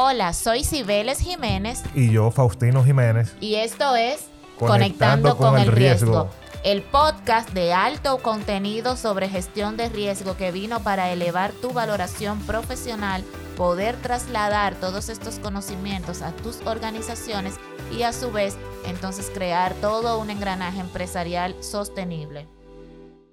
[0.00, 1.82] Hola, soy Cibeles Jiménez.
[1.92, 3.34] Y yo, Faustino Jiménez.
[3.40, 6.30] Y esto es Conectando, con, el riesgo.
[6.62, 12.38] El podcast de alto contenido sobre gestión de riesgo que vino para elevar tu valoración
[12.42, 13.24] profesional,
[13.56, 17.54] poder trasladar todos estos conocimientos a tus organizaciones
[17.90, 18.56] y a su vez
[18.86, 22.46] entonces crear todo un engranaje empresarial sostenible.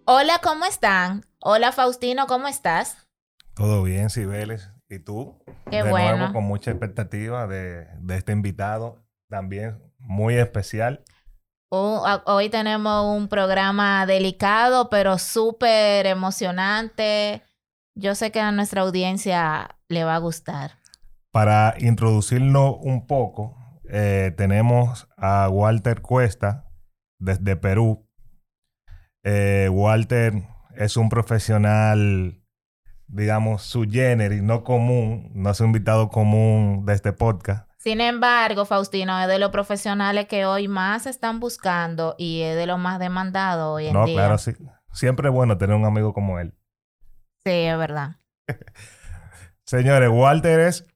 [0.05, 1.27] Hola, ¿cómo están?
[1.38, 2.97] Hola Faustino, ¿cómo estás?
[3.54, 4.74] Todo bien, Cibeles.
[4.96, 5.38] ¿Y tú?
[5.70, 11.03] Qué de Nuevo, con mucha expectativa de, este invitado, también muy especial.
[11.70, 17.41] hoy tenemos un programa delicado, pero súper emocionante.
[17.94, 20.80] Yo sé que a nuestra audiencia le va a gustar.
[21.31, 23.58] Para introducirnos un poco,
[23.89, 26.70] eh, tenemos a Walter Cuesta
[27.20, 28.08] desde Perú.
[29.23, 32.45] Eh, Walter es un profesional
[33.08, 37.70] digamos, su género y no común, no es un invitado común de este podcast.
[37.78, 42.66] Sin embargo, Faustino, es de los profesionales que hoy más están buscando y es de
[42.66, 44.02] los más demandados hoy en día.
[44.02, 44.53] No, claro, sí.
[44.92, 46.56] Siempre es bueno tener un amigo como él.
[47.45, 48.16] Sí, es verdad.
[49.66, 50.88] Señores, Walter es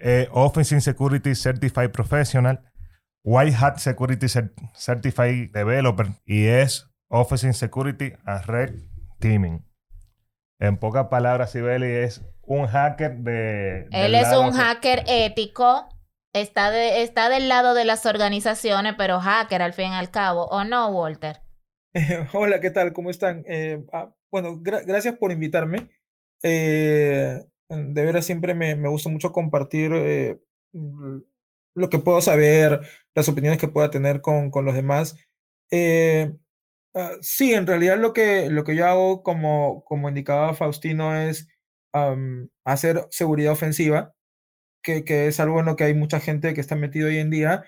[0.00, 2.60] eh, Office Security Certified Professional,
[3.22, 4.26] White Hat Security
[4.74, 8.74] Certified Developer y es Office Security and Red
[9.20, 9.64] Teaming.
[10.60, 13.88] En pocas palabras, Sibeli es un hacker de...
[13.90, 15.88] Él es un hacker ético.
[16.32, 20.46] Está, de, está del lado de las organizaciones, pero hacker al fin y al cabo.
[20.46, 21.40] ¿O no, Walter?
[22.32, 22.92] hola, ¿qué tal?
[22.92, 23.44] ¿Cómo están?
[23.46, 25.90] Eh, ah, bueno, gracias por invitarme.
[26.42, 30.40] Eh, de veras, siempre me, me gusta mucho compartir eh,
[30.72, 32.80] lo que puedo saber,
[33.14, 35.16] las opiniones que pueda tener con, con los demás.
[36.94, 41.48] Ah, sí, en realidad lo que, lo que yo hago, como, como indicaba Faustino, es
[42.64, 44.14] hacer seguridad ofensiva,
[44.82, 47.30] que, que, es algo en lo que hay mucha gente que está metido hoy en
[47.30, 47.64] día,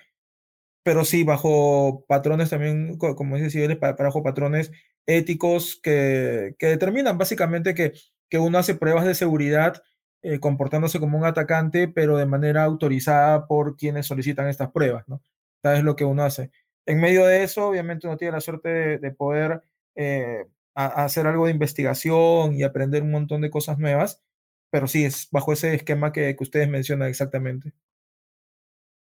[0.83, 4.71] pero sí bajo patrones también, como dice Cibeles, bajo patrones
[5.07, 7.93] éticos que, que determinan básicamente que,
[8.29, 9.81] que uno hace pruebas de seguridad
[10.23, 15.21] eh, comportándose como un atacante, pero de manera autorizada por quienes solicitan estas pruebas, ¿no?
[15.63, 16.51] es lo que uno hace.
[16.87, 19.61] En medio de eso, obviamente uno tiene la suerte de, poder
[19.95, 24.23] eh, hacer algo de investigación y aprender un montón de cosas nuevas,
[24.71, 27.73] pero sí, es bajo ese esquema que, ustedes mencionan exactamente.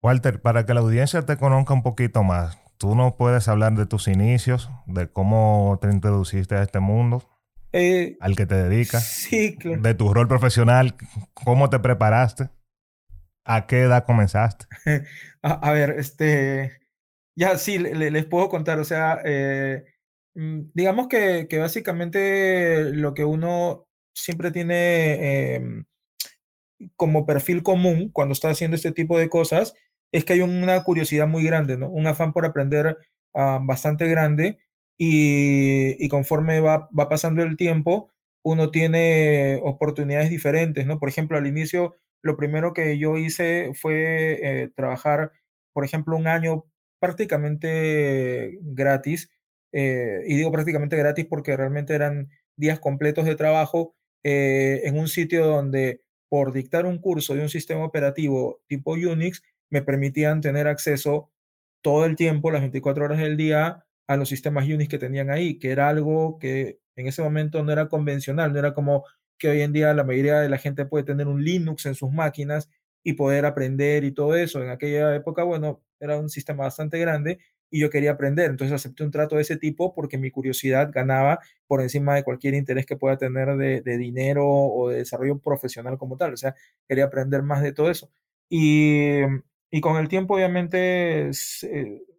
[0.02, 3.86] Walter, para que la audiencia te conozca un poquito más, ¿tú no puedes hablar de
[3.86, 7.28] tus inicios, de cómo te introduciste a este mundo?
[7.72, 9.04] Eh, al que te dedicas.
[9.04, 9.80] Sí, claro.
[9.80, 10.96] De tu rol profesional,
[11.34, 12.50] ¿cómo te preparaste?
[13.44, 14.66] ¿A qué edad comenzaste?
[15.42, 16.79] a, ver, este,
[17.40, 19.84] ya, sí, les puedo contar, o sea, eh,
[20.34, 25.84] mm, digamos que, que, básicamente lo que uno siempre tiene em,
[26.96, 29.74] como perfil común cuando está haciendo este tipo de cosas
[30.12, 31.88] es que hay una curiosidad muy grande, ¿no?
[31.88, 32.98] Un afán por aprender
[33.34, 34.58] ah, bastante grande
[34.98, 38.10] y, y conforme va, va, pasando el tiempo,
[38.42, 40.98] uno tiene oportunidades diferentes, ¿no?
[40.98, 45.32] Por ejemplo, al inicio, lo primero que yo hice fue eh, trabajar,
[45.72, 46.64] por ejemplo, un año
[47.00, 49.30] prácticamente gratis,
[49.72, 53.94] eh, y digo prácticamente gratis porque realmente eran días completos de trabajo
[54.24, 59.42] eh, en un sitio donde por dictar un curso de un sistema operativo tipo Unix
[59.70, 61.30] me permitían tener acceso
[61.82, 65.58] todo el tiempo, las 24 horas del día, a los sistemas Unix que tenían ahí,
[65.58, 69.04] que era algo que en ese momento no era convencional, no era como
[69.38, 72.12] que hoy en día la mayoría de la gente puede tener un Linux en sus
[72.12, 72.68] máquinas
[73.02, 74.62] y poder aprender y todo eso.
[74.62, 77.38] En aquella época, bueno, era un sistema bastante grande
[77.70, 78.50] y yo quería aprender.
[78.50, 82.54] Entonces acepté un trato de ese tipo porque mi curiosidad ganaba por encima de cualquier
[82.54, 86.34] interés que pueda tener de, dinero o de desarrollo profesional como tal.
[86.34, 86.54] O sea,
[86.88, 88.10] quería aprender más de todo eso.
[88.48, 89.20] Y,
[89.70, 91.30] y con el tiempo, obviamente,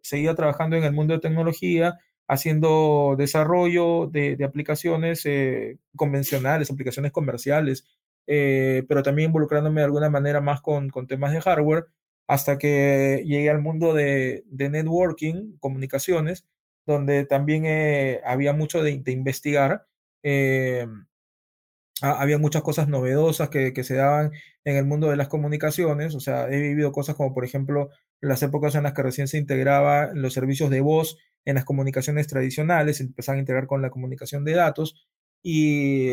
[0.02, 7.12] seguía trabajando en el mundo de tecnología, haciendo desarrollo de, de aplicaciones eh, convencionales, aplicaciones
[7.12, 7.84] comerciales,
[8.26, 11.86] eh, pero también involucrándome de alguna manera más con, con temas de hardware,
[12.26, 16.46] hasta que llegué al mundo de, de networking, comunicaciones,
[16.86, 19.86] donde también eh, había mucho de, investigar.
[20.22, 20.86] Eh,
[22.00, 24.32] había muchas cosas novedosas que, que, se daban
[24.64, 26.14] en el mundo de las comunicaciones.
[26.14, 29.38] O sea, he vivido cosas como, por ejemplo, las épocas en las que recién se
[29.38, 34.44] integraba los servicios de voz en las comunicaciones tradicionales, empezaban a integrar con la comunicación
[34.44, 35.06] de datos.
[35.42, 36.10] Y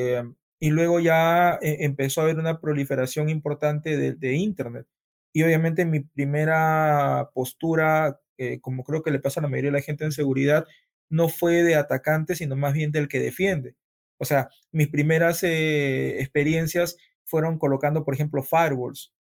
[0.60, 4.88] y luego ya eh, empezó a haber una proliferación importante de, Internet.
[5.34, 9.78] Y obviamente mi primera postura, eh, como creo que le pasa a la mayoría de
[9.78, 10.66] la gente en seguridad,
[11.10, 13.76] no fue de atacante, sino más bien del que defiende.
[14.18, 19.14] O sea, mis primeras eh, experiencias fueron colocando, por ejemplo, firewalls,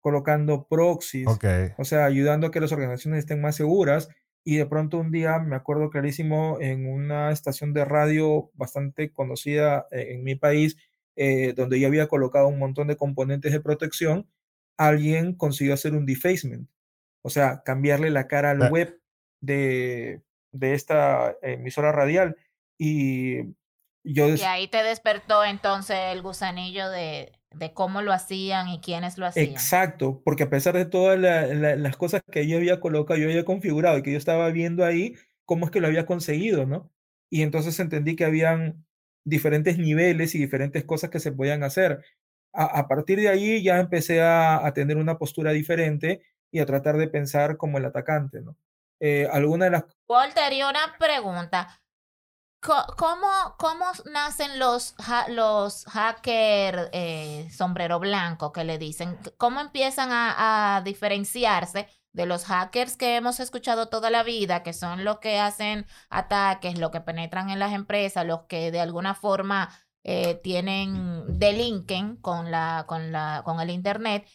[0.00, 1.26] colocando proxies,
[1.78, 4.08] o sea, ayudando a que las organizaciones estén más seguras.
[4.48, 9.88] Y de pronto un día, me acuerdo clarísimo, en una estación de radio bastante conocida
[9.90, 10.76] eh, en mi país,
[11.16, 14.30] eh, donde yo había colocado un montón de componentes de protección,
[14.76, 16.70] alguien consiguió hacer un defacement,
[17.22, 19.00] o sea, cambiarle la cara al web
[19.40, 20.22] de,
[20.52, 22.36] de esta emisora radial.
[22.78, 23.38] Y
[24.04, 24.28] yo...
[24.28, 29.26] Y ahí te despertó entonces el gusanillo de, de cómo lo hacían y quiénes lo
[29.26, 29.46] hacían.
[29.46, 33.98] Exacto, porque a pesar de todas las cosas que yo había colocado, yo había configurado
[33.98, 35.14] y que yo estaba viendo ahí,
[35.44, 36.90] cómo es que lo había conseguido, ¿no?
[37.30, 38.84] Y entonces entendí que habían
[39.24, 42.04] diferentes niveles y diferentes cosas que se podían hacer.
[42.52, 46.96] A, partir de ahí ya empecé a, a, tener una postura diferente y a tratar
[46.96, 48.56] de pensar como el atacante, ¿no?
[49.00, 49.84] Eh, alguna de las...
[50.08, 51.80] Walter, y una pregunta.
[52.66, 54.96] ¿Cómo, cómo nacen los,
[55.28, 59.18] los hackers eh, sombrero blanco que le dicen?
[59.38, 65.04] ¿Cómo empiezan a, diferenciarse de los hackers que hemos escuchado toda la vida, que son
[65.04, 69.70] los que hacen ataques, los que penetran en las empresas, los que de alguna forma
[70.02, 74.26] eh, tienen, delinquen con, la, con, la, con el Internet,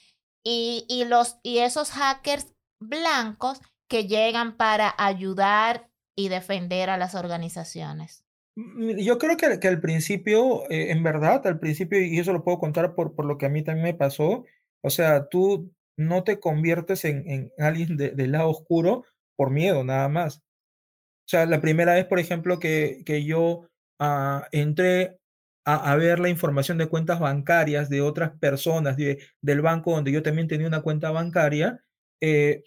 [0.44, 7.16] y, y, los, y esos hackers blancos que llegan para ayudar y defender a las
[7.16, 8.20] organizaciones?
[8.56, 12.44] Mm, yo creo que, que al principio, eh, en verdad, al principio, y eso lo
[12.44, 14.45] puedo contar por, por lo que a mí también me pasó,
[14.81, 19.06] o sea, tú no te conviertes en, en alguien del lado oscuro
[19.36, 20.38] por miedo, nada más.
[20.38, 23.69] O sea, la primera vez, por ejemplo, que, que yo
[24.00, 25.19] ah, entré
[25.65, 30.12] a, a, ver la información de cuentas bancarias de otras personas de, del banco donde
[30.12, 31.83] yo también tenía una cuenta bancaria,
[32.21, 32.63] eh,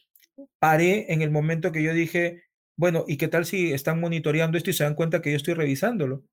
[0.60, 2.43] paré en el momento que yo dije,
[2.76, 5.54] bueno, ¿y qué tal si están monitoreando esto y se dan cuenta que yo estoy
[5.54, 6.24] revisándolo?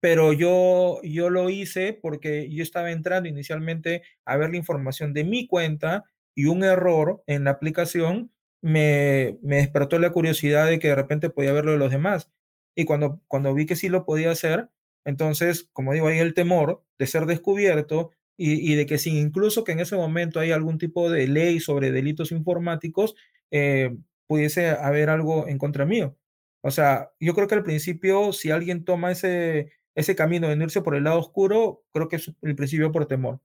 [0.00, 5.24] Pero yo, yo lo hice porque yo estaba entrando inicialmente a ver la información de
[5.24, 6.04] mi cuenta
[6.34, 8.32] y un error en la aplicación
[8.62, 12.30] me, me despertó la curiosidad de que de repente podía verlo de los demás.
[12.74, 14.70] Y cuando, cuando vi que sí lo podía hacer,
[15.04, 19.72] entonces, como digo, hay el temor de ser descubierto y, de que si incluso que
[19.72, 23.14] en ese momento hay algún tipo de ley sobre delitos informáticos,
[23.50, 23.96] eh,
[24.26, 26.16] pudiese haber algo en contra mío.
[26.62, 30.82] O sea, yo creo que al principio, si alguien toma ese, ese camino de irse
[30.82, 33.40] por el lado oscuro, creo que es el principio por temor.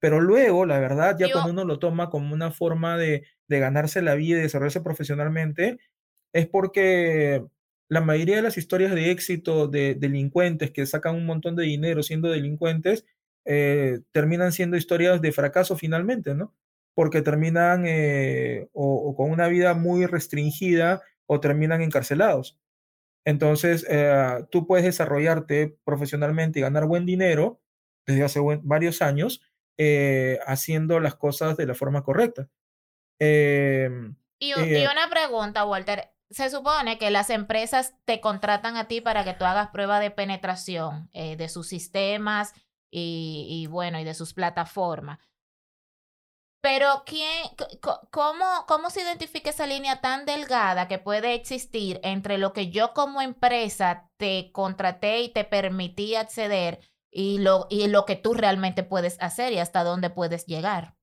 [0.00, 4.02] Pero luego, la verdad, ya cuando uno lo toma como una forma de, de ganarse
[4.02, 5.78] la vida y desarrollarse profesionalmente,
[6.32, 7.44] es porque
[7.88, 12.02] la mayoría de las historias de éxito de delincuentes que sacan un montón de dinero
[12.02, 13.04] siendo delincuentes,
[13.44, 16.54] eh, terminan siendo historias de fracaso finalmente, ¿no?
[16.94, 22.58] Porque terminan eh, o, con una vida muy restringida o terminan encarcelados.
[23.24, 27.60] Entonces, eh, tú puedes desarrollarte profesionalmente y ganar buen dinero
[28.06, 29.42] desde hace varios años
[30.46, 32.48] haciendo las cosas de la forma correcta.
[33.18, 36.10] Em, y, y, una pregunta, Walter.
[36.28, 40.10] Se supone que las empresas te contratan a ti para que tú hagas prueba de
[40.10, 42.52] penetración de sus sistemas
[42.90, 45.18] y, bueno, y de sus plataformas.
[46.62, 47.44] Pero ¿quién,
[48.10, 52.92] cómo, ¿cómo se identifica esa línea tan delgada que puede existir entre lo que yo
[52.92, 56.80] como empresa te contraté y te permití acceder
[57.10, 60.96] y lo, y lo que tú realmente puedes hacer y hasta dónde puedes llegar?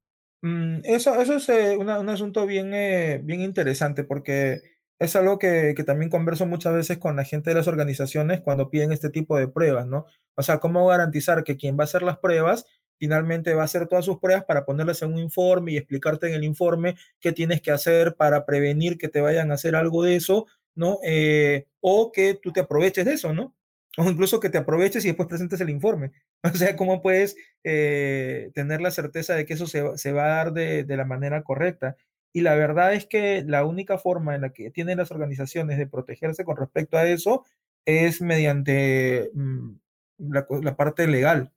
[0.43, 4.61] Mm, eso, eso es eh, un asunto bien, eh, bien interesante porque
[4.99, 8.69] es algo que, que, también converso muchas veces con la gente de las organizaciones cuando
[8.69, 10.05] piden este tipo de pruebas, ¿no?
[10.35, 12.65] O sea, ¿cómo garantizar que quien va a hacer las pruebas
[12.97, 16.33] finalmente va a hacer todas sus pruebas para ponerlas en un informe y explicarte en
[16.33, 20.15] el informe qué tienes que hacer para prevenir que te vayan a hacer algo de
[20.15, 20.99] eso, ¿no?
[21.03, 23.55] Eh, o que tú te aproveches de eso, ¿no?
[23.97, 26.11] O incluso que te aproveches y después presentes el informe.
[26.43, 30.35] O sea, ¿cómo puedes eh, tener la certeza de que eso se, se va a
[30.37, 31.97] dar de, de la manera correcta?
[32.31, 35.87] Y la verdad es que la única forma en la que tienen las organizaciones de
[35.87, 37.43] protegerse con respecto a eso
[37.85, 39.71] es mediante mm,
[40.19, 41.51] la, parte legal.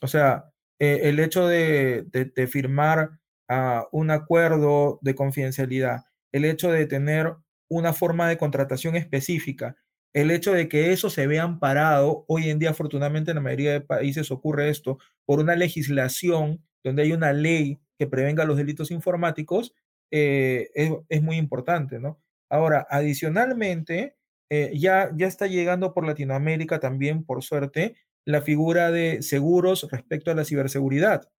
[0.00, 2.06] O sea, eh, el hecho de,
[2.50, 3.18] firmar
[3.48, 7.34] ah, un acuerdo de confidencialidad, el hecho de tener
[7.68, 9.76] una forma de contratación específica,
[10.14, 13.72] el hecho de que eso se vea amparado, hoy en día afortunadamente en la mayoría
[13.72, 18.90] de países ocurre esto, por una legislación donde hay una ley que prevenga los delitos
[18.90, 19.74] informáticos,
[20.10, 20.70] eh,
[21.08, 22.20] es, muy importante, ¿no?
[22.48, 24.16] Ahora, adicionalmente,
[24.50, 27.96] eh, ya, ya está llegando por Latinoamérica también, por suerte,
[28.28, 31.30] la figura de seguros respecto a la ciberseguridad.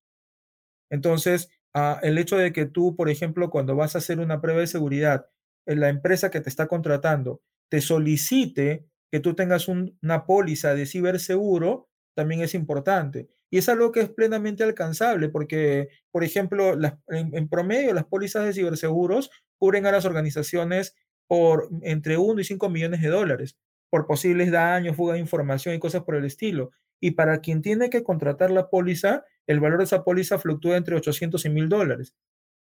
[0.90, 4.60] Entonces, ah, el hecho de que tú, por ejemplo, cuando vas a hacer una prueba
[4.60, 5.26] de seguridad,
[5.66, 10.74] en eh, la empresa que te está contratando te solicite que tú tengas una póliza
[10.74, 13.28] de ciberseguro, también es importante.
[13.50, 16.74] Y es algo que es plenamente alcanzable porque, por ejemplo,
[17.08, 22.70] en, promedio las pólizas de ciberseguros cubren a las organizaciones por entre 1 y 5
[22.70, 23.58] millones de dólares
[23.90, 26.70] por posibles daños, fuga de información y cosas por el estilo.
[27.00, 30.96] Y para quien tiene que contratar la póliza, el valor de esa póliza fluctúa entre
[30.96, 32.14] 800 y 1000 dólares.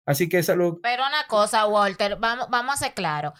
[0.06, 0.80] Así que es algo...
[0.82, 3.34] Pero una cosa, Walter, vamos, vamos a ser claros.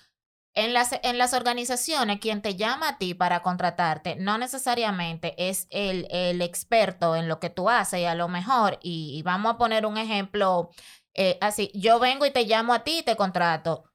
[0.58, 5.68] En las, en las organizaciones, quien te llama a ti para contratarte no necesariamente es
[5.70, 9.58] el, el experto en lo que tú haces y a lo mejor, y, vamos a
[9.60, 10.72] poner un ejemplo
[11.14, 13.87] eh, así, yo vengo y te llamo a ti y te contrato.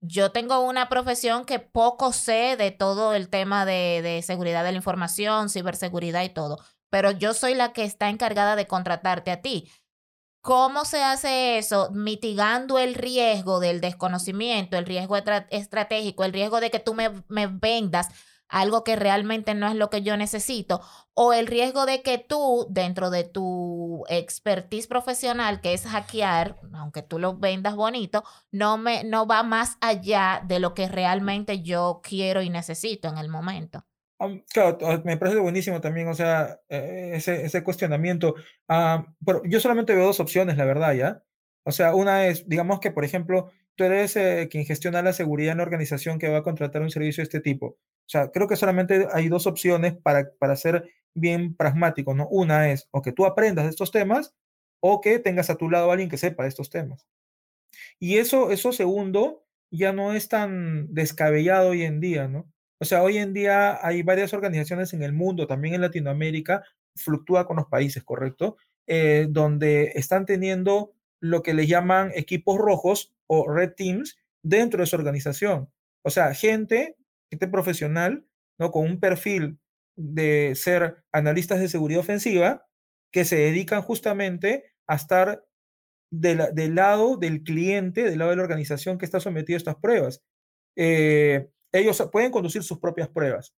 [0.00, 4.72] Yo tengo una profesión que poco sé de todo el tema de, de seguridad de
[4.72, 6.58] la información, ciberseguridad y todo,
[6.90, 9.68] pero yo soy la que está encargada de contratarte a ti.
[10.40, 11.90] ¿Cómo se hace eso?
[11.90, 15.16] Mitigando el riesgo del desconocimiento, el riesgo
[15.50, 18.08] estratégico, el riesgo de que tú me, vendas
[18.48, 20.80] algo que realmente no es lo que yo necesito,
[21.14, 27.02] o el riesgo de que tú, dentro de tu expertise profesional, que es hackear, aunque
[27.02, 32.00] tú lo vendas bonito, no, me, no va más allá de lo que realmente yo
[32.02, 33.84] quiero y necesito en el momento.
[34.52, 38.34] Claro, me parece buenísimo también, o sea, eh, ese, ese cuestionamiento.
[39.24, 41.22] pero yo solamente veo dos opciones, la verdad, ¿ya?
[41.64, 45.52] O sea, una es, digamos que, por ejemplo, tú eres eh, quien gestiona la seguridad
[45.52, 47.78] en la organización que va a contratar un servicio de este tipo.
[48.08, 52.26] O sea, creo que solamente hay dos opciones para, para ser bien pragmático, ¿no?
[52.28, 54.34] Una es o que tú aprendas de estos temas
[54.80, 57.06] o que tengas a tu lado a alguien que sepa de estos temas.
[57.98, 62.50] Y eso, eso segundo ya no es tan descabellado hoy en día, ¿no?
[62.80, 66.64] O sea, hoy en día hay varias organizaciones en el mundo, también en Latinoamérica,
[66.96, 68.56] fluctúa con los países, ¿correcto?
[68.86, 74.86] Eh, donde están teniendo lo que les llaman equipos rojos o red teams dentro de
[74.86, 75.68] su organización.
[76.02, 76.96] O sea, gente,
[77.30, 78.26] gente profesional,
[78.58, 78.70] ¿no?
[78.70, 79.58] Con un perfil
[79.96, 82.66] de ser analistas de seguridad ofensiva
[83.12, 85.44] que se dedican justamente a estar
[86.10, 90.22] del lado del cliente, del lado de la organización que está sometida a estas pruebas.
[90.76, 93.54] Eh, ellos pueden conducir sus propias pruebas,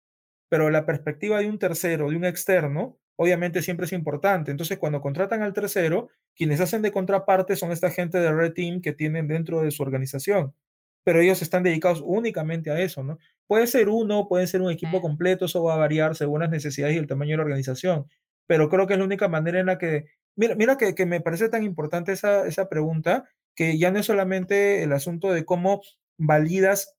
[0.49, 4.51] pero la perspectiva de un tercero, de un externo, obviamente siempre es importante.
[4.51, 8.81] Entonces, cuando contratan al tercero, quienes hacen de contraparte son esta gente de Red Team
[8.81, 10.55] que tienen dentro de su organización,
[11.03, 13.18] pero ellos están dedicados únicamente a eso, ¿no?
[13.48, 16.96] Puede ser uno, puede ser un equipo completo, eso va a variar según las necesidades
[16.96, 18.08] y el tamaño de la organización,
[18.48, 21.22] pero creo que es la única manera en la que, mira, mira que, que me
[21.22, 25.82] parece tan importante esa, esa pregunta, que ya no es solamente el asunto de cómo
[26.18, 26.96] validas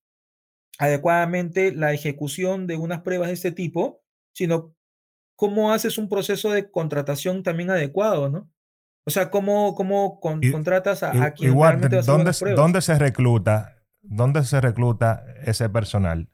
[0.78, 4.02] adecuadamente la ejecución de unas pruebas de este tipo,
[4.33, 4.75] sino
[5.37, 8.50] cómo haces un proceso de contratación también adecuado, ¿no?
[9.07, 13.79] O sea, cómo, cómo contratas a, quien realmente va a ¿dónde, ¿dónde se recluta?
[14.02, 16.28] ¿Dónde se recluta ese personal?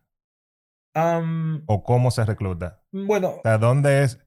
[1.66, 2.82] ¿O cómo se recluta?
[2.90, 3.40] Bueno.
[3.44, 4.18] O ¿dónde es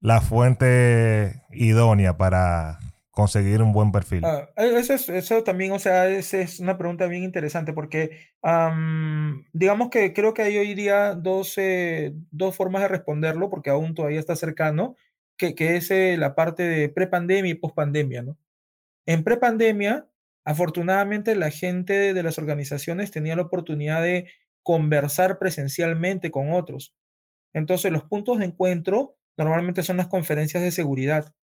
[0.00, 2.78] la fuente idónea para
[3.10, 4.24] conseguir un buen perfil?
[4.24, 8.28] Ah, e, eso, eso también, o sea, esa es una pregunta bien interesante porque
[9.52, 13.94] digamos que creo que hay hoy día dos, eh, dos formas de responderlo porque aún
[13.94, 14.94] todavía está cercano,
[15.36, 18.38] que, que es eh, la parte de prepandemia y pospandemia, ¿no?
[19.04, 20.06] En prepandemia,
[20.48, 24.30] afortunadamente la gente de las organizaciones tenía la oportunidad de
[24.62, 26.94] conversar presencialmente con otros.
[27.52, 31.34] Entonces, los puntos de encuentro normalmente son las conferencias de seguridad.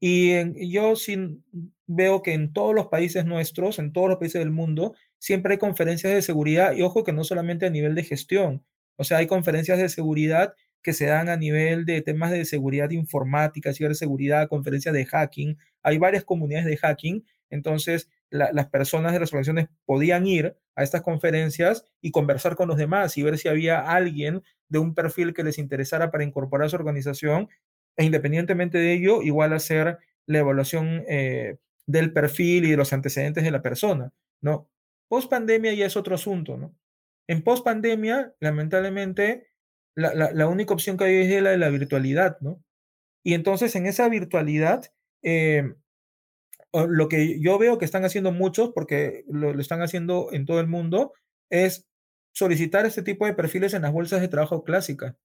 [0.00, 1.42] Y yo sí
[1.86, 5.58] veo que en todos los países nuestros, en todos los países del mundo, siempre hay
[5.58, 8.66] conferencias de seguridad y ojo que no solamente a nivel de gestión,
[8.96, 12.90] o sea, hay conferencias de seguridad que se dan a nivel de temas de seguridad
[12.90, 19.30] informática, ciberseguridad, conferencias de hacking, hay varias comunidades de hacking, entonces las personas de las
[19.30, 23.80] organizaciones podían ir a estas conferencias y conversar con los demás y ver si había
[23.80, 27.48] alguien de un perfil que les interesara para incorporar a su organización
[27.96, 33.44] e independientemente de ello, igual hacer la evaluación eh, del perfil y de los antecedentes
[33.44, 34.68] de la persona, ¿no?
[35.08, 36.74] Post pandemia ya es otro asunto, ¿no?
[37.28, 39.48] En post pandemia, lamentablemente,
[39.94, 42.64] la, única opción que hay es la de la virtualidad, ¿no?
[43.22, 44.90] Y entonces en esa virtualidad,
[45.22, 45.74] eh,
[46.72, 50.60] lo que yo veo que están haciendo muchos, porque lo, lo, están haciendo en todo
[50.60, 51.12] el mundo,
[51.50, 51.86] es
[52.32, 55.16] solicitar este tipo de perfiles en las bolsas de trabajo clásicas.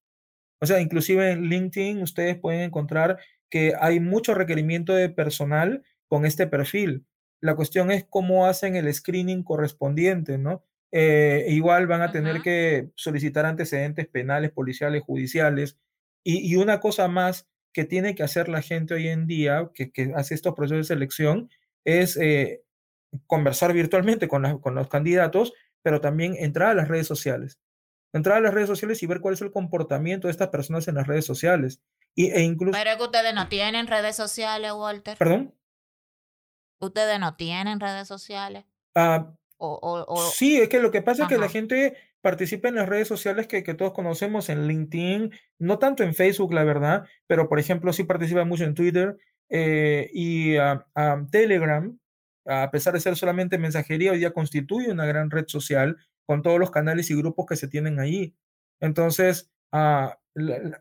[0.59, 6.25] O sea, inclusive en LinkedIn ustedes pueden encontrar que hay mucho requerimiento de personal con
[6.25, 7.05] este perfil.
[7.39, 10.63] La cuestión es cómo hacen el screening correspondiente, ¿no?
[10.91, 15.77] Eh, igual van a tener que solicitar antecedentes penales, policiales, judiciales.
[16.23, 20.35] Y, una cosa más que tiene que hacer la gente hoy en día, que, hace
[20.35, 21.49] estos procesos de selección,
[21.85, 22.63] es eh,
[23.27, 27.59] conversar virtualmente con, con los candidatos, pero también entrar a las redes sociales
[28.13, 30.95] entrar a las redes sociales y ver cuál es el comportamiento de estas personas en
[30.95, 31.81] las redes sociales.
[32.15, 32.77] Y, e incluso...
[32.77, 35.17] Pero es que ustedes no tienen redes sociales, Walter.
[35.17, 35.53] ¿Perdón?
[36.79, 38.65] Ustedes no tienen redes sociales.
[38.95, 41.97] Ah, o, o, sí, es que lo que pasa es que la gente
[42.27, 46.65] participa en las redes sociales que, todos conocemos, en LinkedIn, no tanto en Facebook, la
[46.65, 49.15] verdad, pero por ejemplo sí participa mucho en Twitter
[49.47, 50.83] eh, y uh,
[51.31, 51.97] Telegram,
[52.45, 56.59] a pesar de ser solamente mensajería, hoy día constituye una gran red social con todos
[56.59, 58.35] los canales y grupos que se tienen ahí.
[58.81, 60.09] Entonces, uh,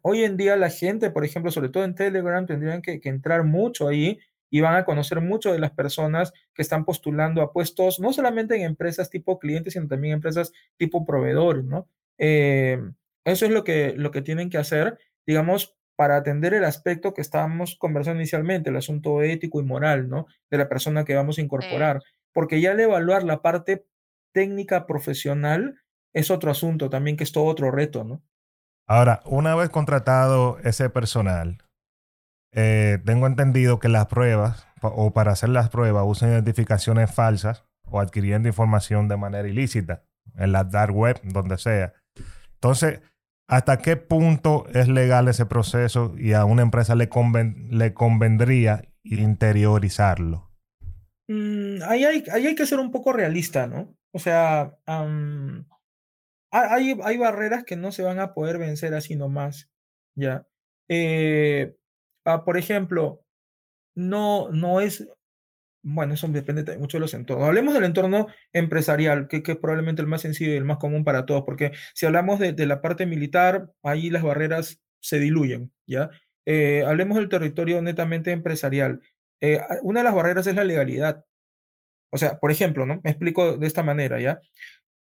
[0.02, 3.44] hoy en día la gente, por ejemplo, sobre todo en Telegram, tendrían que, que entrar
[3.44, 4.18] mucho ahí
[4.50, 8.56] y van a conocer mucho de las personas que están postulando a puestos, no solamente
[8.56, 11.88] en empresas tipo clientes, sino también empresas tipo proveedores, ¿no?
[12.18, 12.80] Eh,
[13.24, 17.22] eso es lo que, lo que tienen que hacer, digamos, para atender el aspecto que
[17.22, 20.26] estábamos conversando inicialmente, el asunto ético y moral, ¿no?
[20.50, 22.02] De la persona que vamos a incorporar.
[22.32, 23.86] Porque ya al evaluar la parte
[24.32, 25.80] técnica profesional
[26.12, 28.22] es otro asunto también, que es todo otro reto, ¿no?
[28.86, 31.58] Ahora, una vez contratado ese personal,
[32.58, 38.00] eh, tengo entendido que las pruebas, o para hacer las pruebas, usan identificaciones falsas o
[38.00, 40.04] adquiriendo información de manera ilícita
[40.38, 41.92] en la dark web, donde sea.
[42.54, 43.02] Entonces,
[43.46, 50.50] ¿hasta qué punto es legal ese proceso y a una empresa le, convendría interiorizarlo?
[51.28, 53.94] Mm, ahí, hay, hay, que ser un poco realista, ¿no?
[54.14, 54.78] O sea,
[56.50, 59.70] hay, hay, barreras que no se van a poder vencer así nomás,
[60.14, 60.46] ¿ya?
[60.88, 61.76] Eh,
[62.26, 63.24] Ah, por ejemplo,
[63.94, 65.08] no, no es,
[65.82, 67.46] bueno, eso depende mucho de los entornos.
[67.46, 71.04] Hablemos del entorno empresarial, que, que, es probablemente el más sencillo y el más común
[71.04, 75.72] para todos, porque si hablamos de, de la parte militar, ahí las barreras se diluyen,
[75.86, 76.10] ¿ya?
[76.46, 79.00] Eh, hablemos del territorio netamente empresarial.
[79.40, 81.24] Eh, una de las barreras es la legalidad.
[82.10, 83.00] O sea, por ejemplo, ¿no?
[83.04, 84.40] Me explico de esta manera, ¿ya?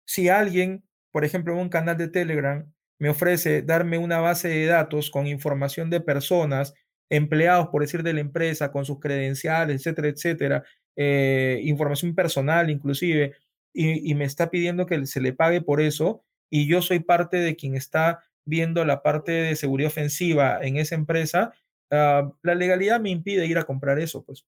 [0.05, 4.65] Si alguien, por ejemplo, en un canal de Telegram me ofrece darme una base de
[4.65, 6.73] datos con información de personas
[7.09, 10.63] empleados, por decir, de la empresa, con sus credenciales, etcétera, etcétera,
[10.95, 13.35] eh, información personal inclusive,
[13.73, 17.55] y, me está pidiendo que se le pague por eso, y yo soy parte de
[17.57, 21.53] quien está viendo la parte de seguridad ofensiva en esa empresa,
[21.91, 24.45] ah, la legalidad me impide ir a comprar eso, pues.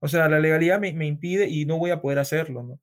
[0.00, 2.80] O sea, la legalidad me, me impide y no voy a poder hacerlo, ¿no?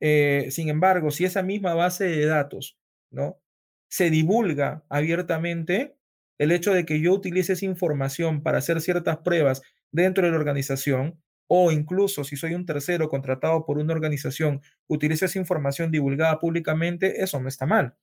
[0.00, 2.78] Eh, sin embargo, si esa misma base de datos,
[3.10, 3.40] ¿no?
[3.88, 5.96] Se divulga abiertamente,
[6.38, 10.38] el hecho de que yo utilice esa información para hacer ciertas pruebas dentro de la
[10.38, 16.38] organización o incluso si soy un tercero contratado por una organización, utilice esa información divulgada
[16.38, 17.96] públicamente, eso no está mal.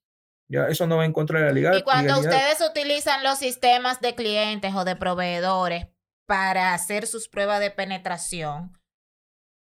[0.50, 1.80] Ya, eso no va en contra de la legalidad.
[1.80, 5.88] Y cuando ustedes utilizan los sistemas de clientes o de proveedores
[6.26, 8.78] para hacer sus pruebas de penetración,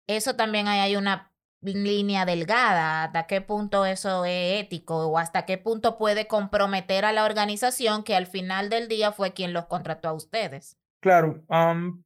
[0.08, 1.29] eso también hay una
[1.62, 7.12] línea delgada, hasta qué punto eso es ético o hasta qué punto puede comprometer a
[7.12, 10.78] la organización que al final del día fue quien los contrató a ustedes.
[11.00, 11.44] Claro,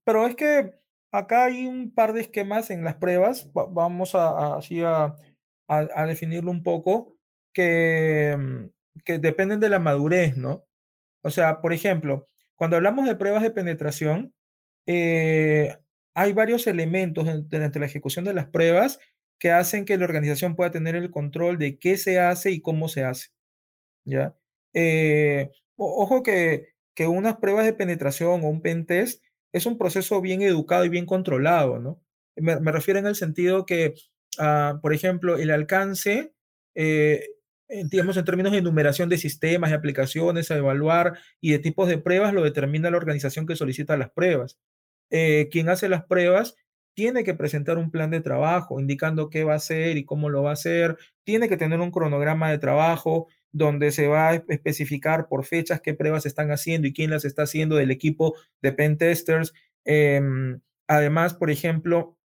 [0.04, 0.74] pero es que
[1.10, 5.14] acá hay un par de esquemas en las pruebas, vamos a, así a,
[5.68, 7.16] a, definirlo un poco,
[7.52, 10.64] que, mm, que dependen de la madurez, ¿no?
[11.22, 14.34] O sea, por ejemplo, cuando hablamos de pruebas de penetración,
[14.86, 15.76] eh,
[16.14, 19.00] hay varios elementos durante la ejecución de las pruebas
[19.38, 22.88] que hacen que la organización pueda tener el control de qué se hace y cómo
[22.88, 23.28] se hace.
[24.04, 24.36] ¿ya?
[24.74, 30.42] Eh, ojo que, que unas pruebas de penetración o un pentest es un proceso bien
[30.42, 32.02] educado y bien controlado, ¿no?
[32.36, 33.94] Me, refiero en el sentido que,
[34.38, 36.32] ah, por ejemplo, el alcance,
[36.74, 37.24] eh,
[37.68, 41.98] digamos, en términos de enumeración de sistemas, de aplicaciones a evaluar y de tipos de
[41.98, 44.58] pruebas, lo determina la organización que solicita las pruebas.
[45.10, 46.56] Eh, quien hace las pruebas
[46.94, 50.42] tiene que presentar un plan de trabajo indicando qué va a hacer y cómo lo
[50.42, 55.28] va a hacer, tiene que tener un cronograma de trabajo donde se va a especificar
[55.28, 58.98] por fechas qué pruebas están haciendo y quién las está haciendo del equipo de pen
[58.98, 59.52] testers.
[59.84, 62.16] Em, además, por ejemplo,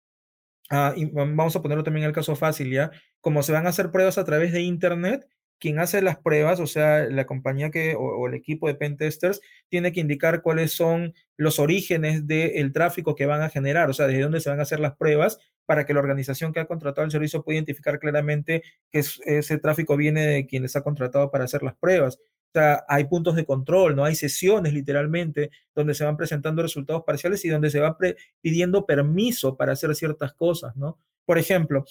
[0.71, 2.91] ah, vamos a ponerlo también en el caso fácil, ¿ya?
[3.21, 5.29] Como se van a hacer pruebas a través de Internet,
[5.59, 9.93] quien hace las pruebas, o sea, la compañía que, o, el equipo de pentesters, tiene
[9.93, 14.23] que indicar cuáles son los orígenes del tráfico que van a generar, o sea, desde
[14.23, 17.11] dónde se van a hacer las pruebas para que la organización que ha contratado el
[17.11, 21.63] servicio pueda identificar claramente que ese tráfico viene de quien les ha contratado para hacer
[21.63, 22.17] las pruebas.
[22.17, 24.05] O sea, hay puntos de control, ¿no?
[24.05, 27.99] Hay sesiones literalmente donde se van presentando resultados parciales y donde se va
[28.41, 30.99] pidiendo permiso para hacer ciertas cosas, ¿no?
[31.29, 31.85] Por ejemplo,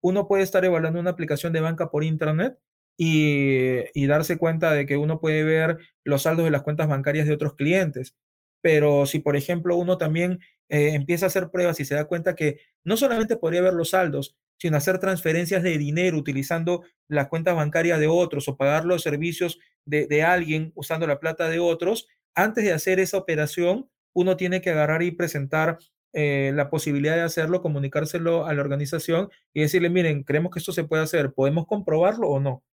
[0.00, 2.56] uno puede estar evaluando una aplicación de banca por Internet
[2.96, 7.34] y, darse cuenta de que uno puede ver los saldos de las cuentas bancarias de
[7.34, 8.16] otros clientes.
[8.62, 10.38] Pero si, por ejemplo, uno también
[10.70, 13.90] eh, empieza a hacer pruebas y se da cuenta que no solamente podría ver los
[13.90, 19.02] saldos, sino hacer transferencias de dinero utilizando las cuentas bancarias de otros o pagar los
[19.02, 24.38] servicios de, de alguien usando la plata de otros, antes de hacer esa operación, uno
[24.38, 25.76] tiene que agarrar y presentar
[26.12, 30.72] eh, la posibilidad de hacerlo, comunicárselo a la organización y decirle, miren, creemos que esto
[30.72, 32.64] se puede hacer, ¿podemos comprobarlo o no?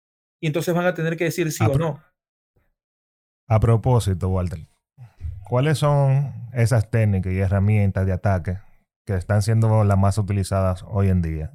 [0.41, 2.03] Y entonces van a tener que decir sí o no.
[3.49, 4.61] A propósito, Walter,
[5.49, 8.59] ¿cuáles son esas técnicas y herramientas de ataque
[9.05, 11.53] que están siendo las más utilizadas hoy en día?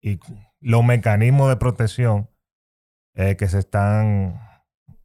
[0.00, 0.18] Y
[0.60, 2.28] los mecanismos de protección
[3.14, 4.40] eh, que se están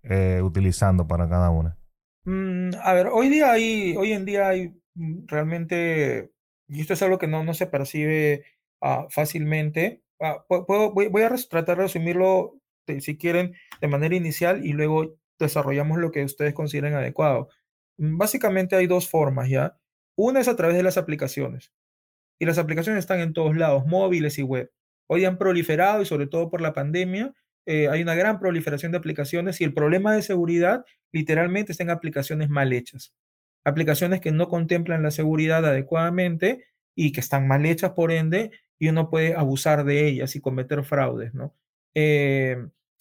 [0.03, 1.77] eh, utilizando para cada una.
[2.25, 6.31] Mm, a ver, hoy día hay, hoy en día hay realmente,
[6.67, 8.45] y esto es algo que no, no se percibe
[8.81, 10.03] ah, fácilmente.
[10.19, 12.59] Ah, puedo, voy, a tratar de resumirlo,
[12.99, 17.49] si quieren, de manera inicial y luego desarrollamos lo que ustedes consideren adecuado.
[17.97, 19.77] Mm, básicamente hay dos formas, ¿ya?
[20.15, 21.73] Una es a través de las aplicaciones.
[22.39, 24.71] Y las aplicaciones están en todos lados, móviles y web.
[25.07, 27.33] Hoy han proliferado y sobre todo por la pandemia,
[27.65, 31.91] eh, hay una gran proliferación de aplicaciones y el problema de seguridad literalmente está en
[31.91, 33.13] aplicaciones mal hechas.
[33.63, 38.89] Aplicaciones que no contemplan la seguridad adecuadamente y que están mal hechas por ende y
[38.89, 41.55] uno puede abusar de ellas y cometer fraudes, ¿no?
[41.95, 42.57] Eh,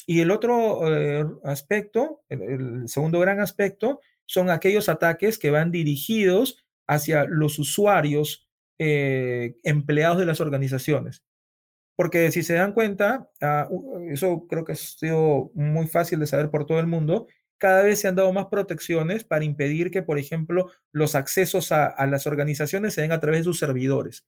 [0.06, 6.64] y el otro eh, aspecto, el, segundo gran aspecto, son aquellos ataques que van dirigidos
[6.86, 8.48] hacia los usuarios
[8.78, 11.22] empleados de las organizaciones.
[11.96, 13.68] Porque si se dan cuenta, ah,
[14.10, 17.28] eso creo que ha sido muy fácil de saber por todo el mundo,
[17.62, 21.94] cada vez se han dado más protecciones para impedir que, por ejemplo, los accesos a,
[22.08, 24.24] las organizaciones se den a través de sus servidores.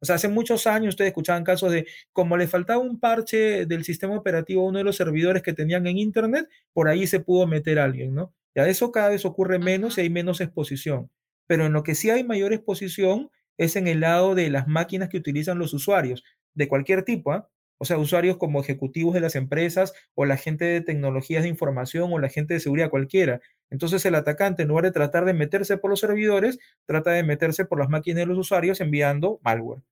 [0.00, 3.82] O sea, hace muchos años ustedes escuchaban casos de como le faltaba un parche del
[3.82, 7.48] sistema operativo a uno de los servidores que tenían en Internet, por ahí se pudo
[7.48, 8.32] meter alguien, ¿no?
[8.54, 11.10] Ya eso cada vez ocurre menos y hay menos exposición.
[11.48, 15.08] Pero en lo que sí hay mayor exposición es en el lado de las máquinas
[15.08, 16.22] que utilizan los usuarios
[16.54, 17.50] de cualquier tipo, ¿ah?
[17.78, 22.12] O sea, usuarios como ejecutivos de las empresas o la gente de tecnologías de información
[22.12, 23.40] o la gente de seguridad cualquiera.
[23.70, 27.64] Entonces el atacante, en lugar de tratar de meterse por los servidores, trata de meterse
[27.64, 29.82] por las máquinas de los usuarios enviando malware.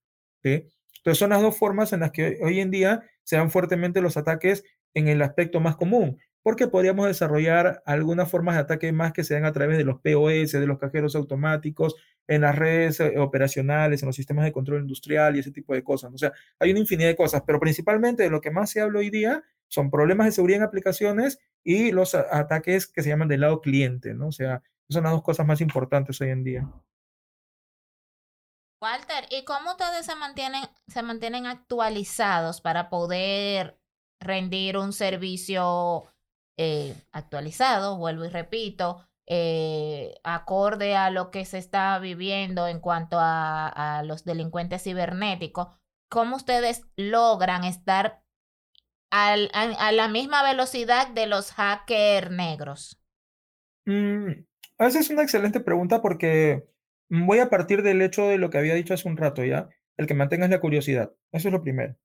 [0.43, 4.17] Entonces son las dos formas en las que hoy en día se dan fuertemente los
[4.17, 9.25] ataques en el aspecto más común porque podríamos desarrollar algunas formas de ataque más que
[9.25, 13.19] se den a través de los POS, de los cajeros automáticos, en las redes eh,
[13.19, 16.13] operacionales, en los sistemas de control industrial y ese tipo de cosas.
[16.15, 19.01] O sea, hay una infinidad de cosas, pero principalmente de lo que más se habla
[19.01, 23.41] hoy día son problemas de seguridad en aplicaciones y los ataques que se llaman del
[23.41, 24.29] lado cliente, ¿no?
[24.29, 26.71] O sea, son las dos cosas más importantes hoy en día.
[28.81, 33.79] Walter, ¿y cómo ustedes se mantienen, se mantienen actualizados para poder
[34.21, 36.05] rendir un servicio
[36.57, 43.17] eh, actualizado, vuelvo y repito, eh, acorde a lo que se está viviendo en cuanto
[43.19, 45.69] a, los delincuentes cibernéticos,
[46.11, 48.23] ¿cómo ustedes logran estar
[49.11, 49.37] a,
[49.93, 53.01] la misma velocidad de los hackers negros?
[53.87, 54.45] Mm,
[54.79, 56.67] esa es una excelente pregunta porque
[57.09, 60.07] voy a partir del hecho de lo que había dicho hace un rato ya, el
[60.07, 61.13] que mantengas la curiosidad.
[61.33, 61.97] Eso es lo primero.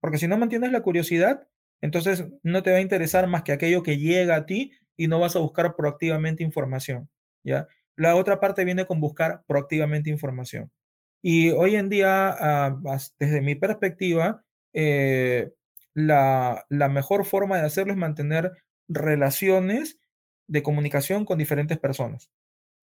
[0.00, 1.48] Porque si no mantienes la curiosidad,
[1.80, 5.20] entonces no te va a interesar más que aquello que llega a ti y no
[5.20, 7.08] vas a buscar proactivamente información,
[7.44, 7.68] ¿ya?
[7.96, 10.70] La otra parte viene con buscar proactivamente información.
[11.22, 12.78] Y hoy en día, ah,
[13.18, 15.52] desde mi perspectiva, eh,
[15.94, 18.52] la, la mejor forma de hacerlo es mantener
[18.88, 19.98] relaciones
[20.46, 22.30] de comunicación con diferentes personas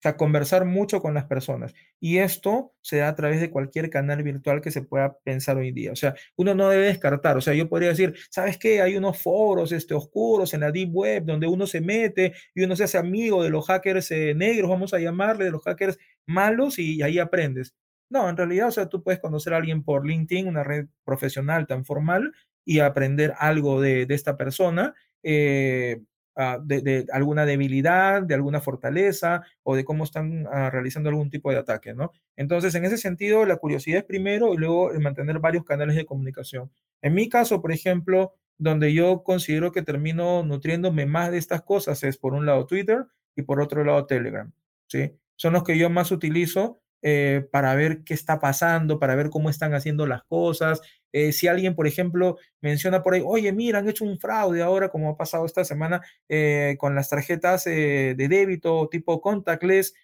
[0.04, 1.74] sea, conversar mucho con las personas.
[1.98, 5.72] Y esto se da a través de cualquier canal virtual que se pueda pensar hoy
[5.72, 5.92] día.
[5.92, 7.36] O sea, uno no debe descartar.
[7.36, 8.82] O sea, yo podría decir, ¿sabes qué?
[8.82, 12.76] Hay unos foros este, oscuros en la Deep Web donde uno se mete y uno
[12.76, 16.78] se hace amigo de los hackers eh, negros, vamos a llamarle, de los hackers malos
[16.78, 17.74] y ahí aprendes.
[18.10, 21.66] No, en realidad, o sea, tú puedes conocer a alguien por LinkedIn, una red profesional
[21.66, 22.32] tan formal,
[22.64, 24.94] y aprender algo de, de esta persona.
[25.22, 26.02] Eh,
[26.36, 31.52] Ah, de, alguna debilidad, de alguna fortaleza o de cómo están ah, realizando algún tipo
[31.52, 32.10] de ataque, ¿no?
[32.34, 36.72] Entonces, en ese sentido, la curiosidad es primero y luego mantener varios canales de comunicación.
[37.02, 42.02] En mi caso, por ejemplo, donde yo considero que termino nutriéndome más de estas cosas
[42.02, 44.52] es por un lado Twitter y por otro lado Telegram,
[44.88, 45.12] ¿sí?
[45.36, 49.50] Son los que yo más utilizo eh, para ver qué está pasando, para ver cómo
[49.50, 50.80] están haciendo las cosas.
[51.16, 54.88] Eh, si alguien, por ejemplo, menciona por ahí, oye, mira, han hecho un fraude ahora,
[54.88, 59.94] como ha pasado esta semana eh, con las tarjetas de débito tipo contactless.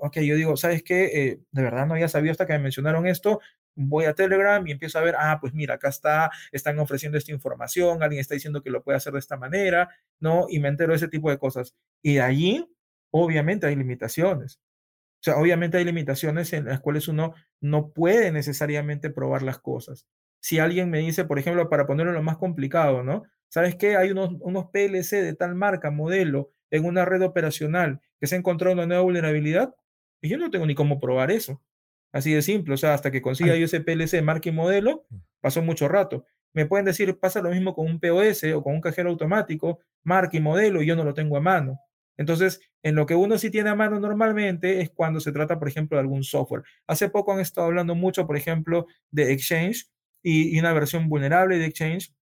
[0.00, 1.38] ok, yo digo, ¿sabes qué?
[1.52, 3.40] de verdad no había sabido hasta que me mencionaron esto.
[3.76, 7.32] Voy a Telegram y empiezo a ver, ah, pues mira, acá está, están ofreciendo esta
[7.32, 9.88] información, alguien está diciendo que lo puede hacer de esta manera,
[10.20, 10.46] ¿no?
[10.48, 11.74] Y me entero de ese tipo de cosas.
[12.02, 12.68] Y allí,
[13.10, 14.60] obviamente, hay limitaciones.
[15.20, 20.06] O sea, obviamente hay limitaciones en las cuales uno no puede necesariamente probar las cosas.
[20.44, 23.22] Si alguien me dice, por ejemplo, para ponerlo lo más complicado, ¿no?
[23.48, 23.96] ¿Sabes qué?
[23.96, 28.38] Hay unos, unos PLC de tal marca, modelo, en una red operacional que se ha
[28.38, 29.74] encontrado una nueva vulnerabilidad,
[30.20, 31.62] y yo no tengo ni cómo probar eso.
[32.12, 35.06] Así de simple, o sea, hasta que consiga yo ese PLC marca y modelo,
[35.40, 36.26] pasó mucho rato.
[36.52, 40.36] Me pueden decir, pasa lo mismo con un POS o con un cajero automático, marca
[40.36, 41.80] y modelo, y yo no lo tengo a mano.
[42.18, 45.68] Entonces, en lo que uno sí tiene a mano normalmente es cuando se trata, por
[45.68, 46.64] ejemplo, de algún software.
[46.86, 49.86] Hace poco han estado hablando mucho, por ejemplo, de Exchange
[50.24, 52.12] y, una versión vulnerable de Exchange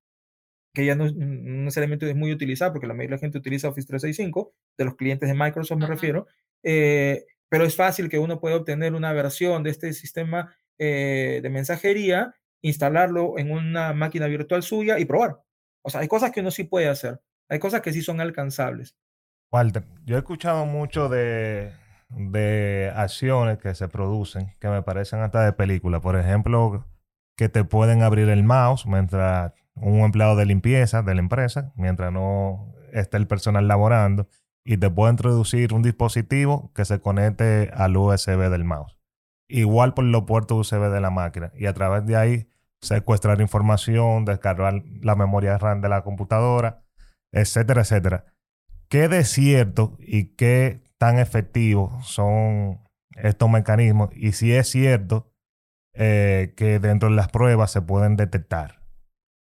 [0.75, 3.87] que ya no, necesariamente es muy utilizada, porque la mayoría de la gente utiliza Office
[3.87, 6.27] 365, de los clientes de Microsoft me refiero,
[6.63, 11.51] eh, pero es fácil que uno pueda obtener una versión de este sistema eh, de
[11.51, 15.43] mensajería, instalarlo en una máquina virtual suya y probar.
[15.83, 18.97] O sea, hay cosas que uno sí puede hacer, hay cosas que sí son alcanzables.
[19.51, 21.73] Walter, yo he escuchado mucho de,
[22.09, 26.01] de acciones que se producen que me parecen hasta de película.
[26.01, 26.87] Por ejemplo,
[27.43, 32.13] que te pueden abrir el mouse mientras un empleado de limpieza de la empresa, mientras
[32.13, 34.29] no esté el personal laborando,
[34.65, 38.97] y te puede introducir un dispositivo que se conecte al USB del mouse.
[39.49, 41.51] Igual por los puertos USB de la máquina.
[41.57, 42.49] Y a través de ahí
[42.81, 46.85] secuestrar información, descargar la memoria RAM de la computadora,
[47.33, 48.25] etcétera, etcétera.
[48.89, 52.79] ¿Qué de cierto y qué tan efectivos son
[53.17, 54.11] estos mecanismos?
[54.15, 55.32] Y si es cierto
[55.95, 58.83] eh, que dentro de las pruebas se pueden detectar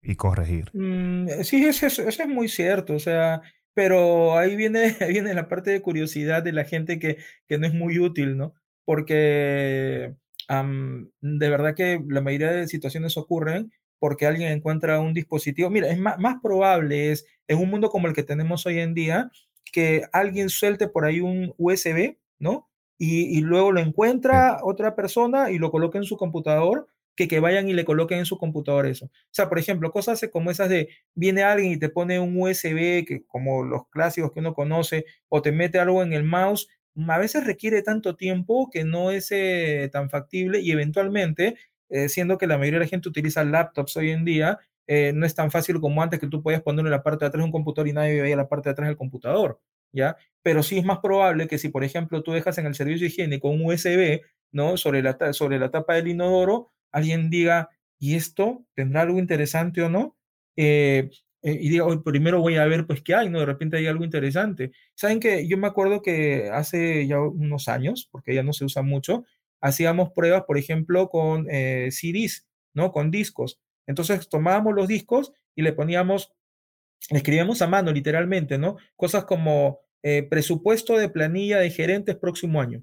[0.02, 0.70] y corregir.
[0.72, 3.42] Mm, sí, eso, es muy cierto, o sea,
[3.74, 7.74] pero ahí viene, viene la parte de curiosidad de la gente que, que no es
[7.74, 8.54] muy útil, ¿no?
[8.84, 10.14] Porque
[10.48, 15.70] de verdad que la mayoría de situaciones ocurren porque alguien encuentra un dispositivo.
[15.70, 19.30] Mira, es más, probable es en un mundo como el que tenemos hoy en día
[19.72, 22.67] que alguien suelte por ahí un USB, ¿no?
[22.98, 27.40] Y, y luego lo encuentra otra persona y lo coloque en su computador que, que
[27.40, 29.06] vayan y le coloquen en su computador eso.
[29.06, 33.04] O sea, por ejemplo, cosas como esas de viene alguien y te pone un USB,
[33.06, 36.68] que como los clásicos que uno conoce, o te mete algo en el mouse,
[37.08, 41.56] a veces requiere tanto tiempo que no es eh, tan factible y eventualmente,
[41.90, 45.26] eh, siendo que la mayoría de la gente utiliza laptops hoy en día, eh, no
[45.26, 47.46] es tan fácil como antes que tú podías ponerlo en la parte de atrás de
[47.46, 49.60] un computador y nadie veía la parte de atrás del computador,
[49.92, 50.16] ¿ya?
[50.42, 53.48] Pero sí es más probable que si, por ejemplo, tú dejas en el servicio higiénico
[53.48, 54.20] un USB,
[54.52, 54.76] ¿no?
[54.76, 59.88] Sobre la, sobre la tapa del inodoro, alguien diga, ¿y esto tendrá algo interesante o
[59.90, 60.16] no?
[60.56, 61.10] Eh,
[61.42, 63.40] eh, y diga, hoy primero voy a ver pues qué hay, ¿no?
[63.40, 64.72] De repente hay algo interesante.
[64.94, 68.82] Saben que yo me acuerdo que hace ya unos años, porque ya no se usa
[68.82, 69.24] mucho,
[69.60, 72.92] hacíamos pruebas, por ejemplo, con eh, CDs, ¿no?
[72.92, 73.60] Con discos.
[73.86, 76.32] Entonces tomábamos los discos y le poníamos,
[77.10, 78.76] escribíamos a mano literalmente, ¿no?
[78.96, 79.80] Cosas como
[80.30, 82.82] presupuesto de planilla de gerentes próximo año.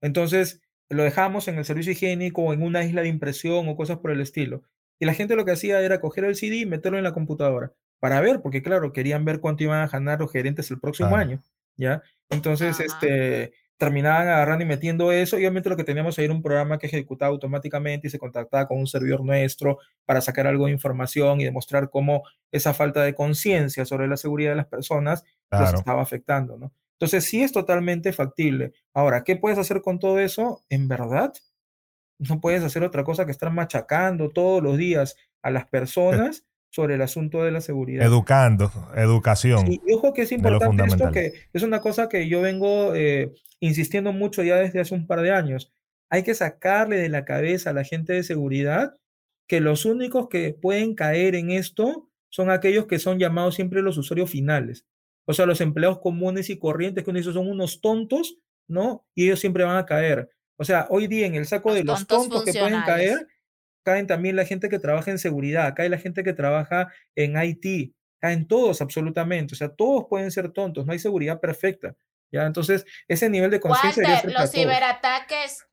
[0.00, 3.98] Entonces, lo dejamos en el servicio higiénico o en una isla de impresión o cosas
[3.98, 4.62] por el estilo.
[4.98, 7.72] Y la gente lo que hacía era coger el CD y meterlo en la computadora
[8.00, 11.40] para ver, porque claro, querían ver cuánto iban a ganar los gerentes el próximo año,
[11.76, 12.02] ¿ya?
[12.30, 16.78] Entonces, este, terminaban agarrando y metiendo eso, y obviamente lo que teníamos era un programa
[16.78, 21.40] que ejecutaba automáticamente y se contactaba con un servidor nuestro para sacar algo de información
[21.40, 26.02] y demostrar cómo esa falta de conciencia sobre la seguridad de las personas los estaba
[26.02, 26.72] afectando, ¿no?
[26.94, 28.72] Entonces, sí es totalmente factible.
[28.92, 30.64] Ahora, ¿qué puedes hacer con todo eso?
[30.68, 31.32] En verdad,
[32.18, 36.94] no puedes hacer otra cosa que estar machacando todos los días a las personas sobre
[36.94, 38.06] el asunto de la seguridad.
[38.06, 39.72] Educando, educación.
[39.72, 44.12] y ojo que es importante esto, que es una cosa que yo vengo eh, insistiendo
[44.12, 45.72] mucho ya desde hace un par de años.
[46.10, 48.94] Hay que sacarle de la cabeza a la gente de seguridad
[49.46, 53.96] que los únicos que pueden caer en esto son aquellos que son llamados siempre los
[53.96, 54.86] usuarios finales.
[55.24, 59.06] O sea, los empleados comunes y corrientes que uno dice son unos tontos, ¿no?
[59.14, 60.30] Y ellos siempre van a caer.
[60.56, 63.26] O sea, hoy día en el saco de los tontos, que pueden caer,
[63.88, 67.94] caen también la gente que trabaja en seguridad, cae la gente que trabaja en IT,
[68.20, 69.54] caen todos absolutamente.
[69.54, 71.96] O sea, todos pueden ser tontos, no hay seguridad perfecta.
[72.30, 72.44] ¿ya?
[72.44, 74.22] Entonces, ese nivel de conciencia...
[74.24, 75.64] Los ciberataques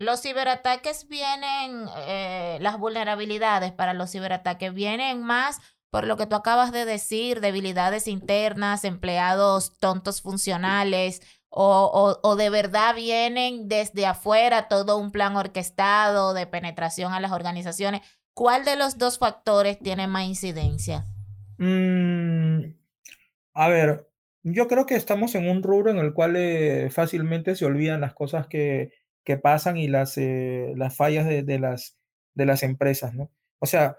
[0.00, 6.36] los ciberataques vienen, eh, las vulnerabilidades para los ciberataques vienen más por lo que tú
[6.36, 14.68] acabas de decir, debilidades internas, empleados tontos funcionales, o, o, de verdad vienen desde afuera
[14.68, 18.02] todo un plan orquestado de penetración a las organizaciones.
[18.34, 21.06] ¿Cuál de los dos factores tiene más incidencia?
[21.58, 22.72] Mm,
[23.54, 24.08] a ver,
[24.44, 28.14] yo creo que estamos en un rubro en el cual eh, fácilmente se olvidan las
[28.14, 28.92] cosas que,
[29.24, 31.98] que pasan y las, eh, las fallas de, de, las,
[32.34, 33.30] de las empresas, ¿no?
[33.62, 33.98] O sea,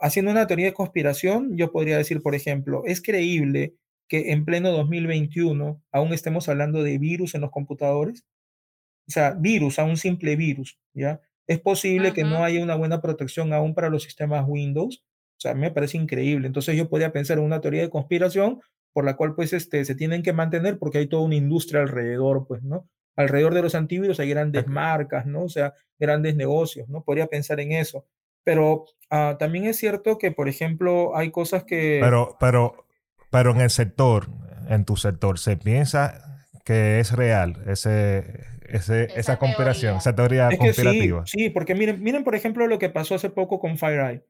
[0.00, 3.76] haciendo una teoría de conspiración, yo podría decir, por ejemplo, es creíble
[4.08, 8.24] que en pleno 2021 aún estemos hablando de virus en los computadores.
[9.08, 11.20] O sea, virus, a un simple virus, ¿ya?
[11.46, 15.04] Es posible que no haya una buena protección aún para los sistemas Windows.
[15.36, 16.46] O sea, me parece increíble.
[16.46, 18.60] Entonces yo podría pensar en una teoría de conspiración
[18.92, 22.46] por la cual pues este, se tienen que mantener porque hay toda una industria alrededor,
[22.48, 22.88] pues, ¿no?
[23.14, 25.44] Alrededor de los antivirus hay grandes marcas, ¿no?
[25.44, 27.04] O sea, grandes negocios, ¿no?
[27.04, 28.06] Podría pensar en eso.
[28.42, 31.98] Pero ah, también es cierto que, por ejemplo, hay cosas que...
[32.02, 32.85] Pero, pero,
[33.36, 34.30] pero en el sector,
[34.70, 41.26] en tu sector, ¿se piensa que es real ese, ese esa, conspiración, esa teoría conspirativa?
[41.26, 44.24] Sí, sí, porque miren, miren, por ejemplo, lo que pasó hace poco con FireEye.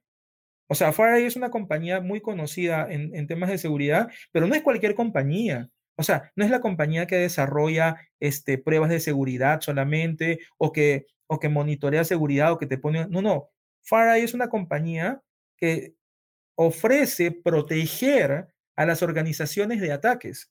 [0.67, 4.63] O sea, FireEye es una compañía muy conocida en, temas de seguridad, pero no es
[4.63, 5.71] cualquier compañía.
[5.95, 11.07] O sea, no es la compañía que desarrolla este, pruebas de seguridad solamente o que,
[11.29, 13.07] o que monitorea seguridad o que te pone...
[13.07, 13.51] No, no.
[13.85, 15.23] FireEye es una compañía
[15.57, 15.95] que
[16.57, 20.51] ofrece proteger a las organizaciones de ataques.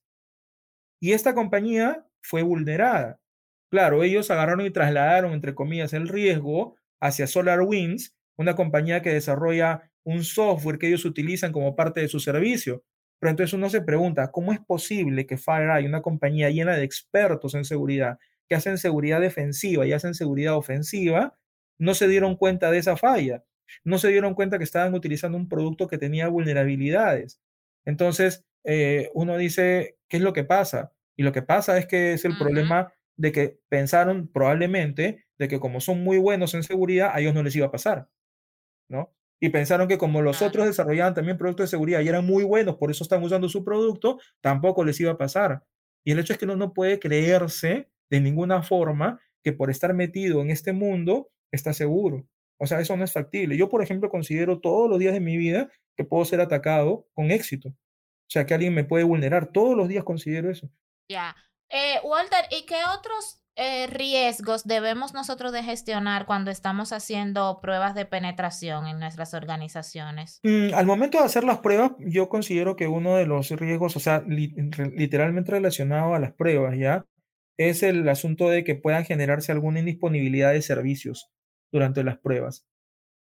[1.00, 3.20] Y esta compañía fue vulnerada.
[3.72, 9.92] Claro, ellos agarraron y trasladaron, entre comillas, el riesgo hacia SolarWinds, una compañía que desarrolla
[10.04, 12.84] un software que ellos utilizan como parte de su servicio.
[13.20, 17.56] Pero entonces uno se pregunta, ¿cómo es posible que FireEye, una compañía llena de expertos
[17.56, 21.38] en seguridad, que hacen seguridad defensiva y hacen seguridad ofensiva,
[21.80, 23.44] no se dieron cuenta de esa falla?
[23.84, 27.40] No se dieron cuenta que estaban utilizando un producto que tenía vulnerabilidades.
[27.86, 30.92] Entonces, eh, uno dice, ¿qué es lo que pasa?
[31.16, 35.60] Y lo que pasa es que es el problema de que pensaron probablemente de que
[35.60, 38.10] como son muy buenos en seguridad, a ellos no les iba a pasar,
[38.90, 39.16] ¿no?
[39.40, 42.76] y pensaron que como los otros desarrollaban también productos de seguridad y eran muy buenos,
[42.78, 45.64] por eso están usando su producto, tampoco les iba a pasar.
[46.04, 49.94] Y el hecho es que uno no puede creerse de ninguna forma que por estar
[49.94, 52.26] metido en este mundo está seguro.
[52.58, 53.58] O sea, eso no es factible.
[53.58, 57.32] Yo, por ejemplo, considero todos los días de mi vida que puedo ser atacado con
[57.32, 57.70] éxito.
[57.70, 59.48] O sea, que alguien me puede vulnerar.
[59.48, 60.70] Todos los días considero eso.
[61.10, 61.36] Ya.
[61.70, 67.96] Eh, Walter, ¿y qué otros eh, riesgos debemos nosotros de gestionar cuando estamos haciendo pruebas
[67.96, 70.40] de penetración en nuestras organizaciones?
[70.44, 74.00] Mm, al momento de hacer las pruebas, yo considero que uno de los riesgos, o
[74.00, 77.06] sea, literalmente relacionado a las pruebas, ¿ya?
[77.58, 81.32] Es el asunto de que puedan generarse alguna indisponibilidad de servicios
[81.72, 82.66] durante las pruebas.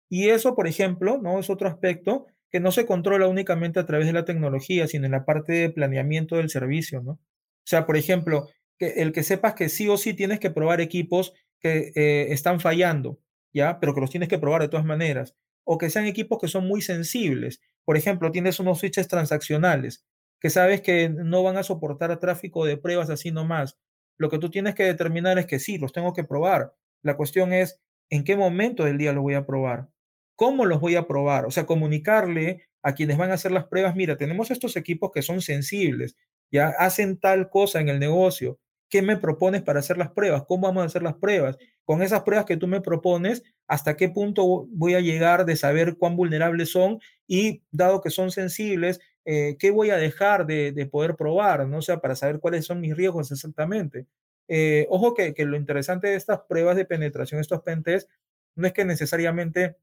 [0.08, 1.38] Y eso, por ejemplo, ¿no?
[1.38, 5.12] Es otro aspecto que no se controla únicamente a través de la tecnología, sino en
[5.12, 7.12] la parte de planeamiento del servicio, ¿no?
[7.12, 11.32] O sea, por ejemplo, el que sepas que sí o sí tienes que probar equipos
[11.60, 13.20] que eh, están fallando,
[13.54, 13.80] ¿ya?
[13.80, 15.34] Pero que los tienes que probar de todas maneras.
[15.64, 17.60] O que sean equipos que son muy sensibles.
[17.84, 20.04] Por ejemplo, tienes unos switches transaccionales
[20.40, 23.78] que sabes que no van a soportar tráfico de pruebas así nomás.
[24.18, 26.74] Lo que tú tienes que determinar es que sí, los tengo que probar.
[27.02, 29.88] La cuestión es, ¿en qué momento del día los voy a probar?
[30.36, 31.46] ¿Cómo los voy a probar?
[31.46, 35.22] O sea, comunicarle a quienes van a hacer las pruebas, mira, tenemos estos equipos que
[35.22, 36.16] son sensibles,
[36.50, 38.58] ya hacen tal cosa en el negocio,
[38.92, 40.44] ¿Qué me propones para hacer las pruebas?
[40.46, 41.56] ¿Cómo vamos a hacer las pruebas?
[41.86, 45.96] Con esas pruebas que tú me propones, ¿hasta qué punto voy a llegar de saber
[45.96, 47.00] cuán vulnerables son?
[47.26, 51.66] Y dado que son sensibles, eh, ¿qué voy a dejar de, poder probar?
[51.66, 51.78] ¿no?
[51.78, 54.04] O sea, para saber cuáles son mis riesgos exactamente.
[54.46, 58.08] Eh, ojo que, que, lo interesante de estas pruebas de penetración, estos pentes,
[58.56, 59.76] no es que necesariamente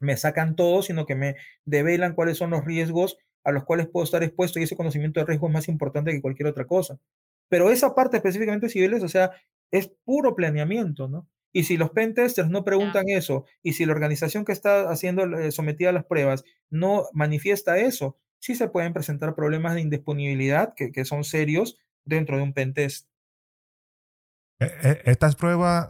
[0.00, 4.04] me sacan todo, sino que me develan cuáles son los riesgos a los cuales puedo
[4.04, 6.98] estar expuesto y ese conocimiento de riesgo es más importante que cualquier otra cosa.
[7.48, 9.30] Pero esa parte específicamente civiles, o sea,
[9.70, 11.28] es puro planeamiento, ¿no?
[11.52, 15.52] Y si los pentesters no preguntan eso, y si la organización que está haciendo eh,
[15.52, 20.92] sometida a las pruebas no manifiesta eso, sí se pueden presentar problemas de indisponibilidad que,
[20.92, 23.08] que son serios dentro de un pentest.
[24.58, 25.88] E, e, estas pruebas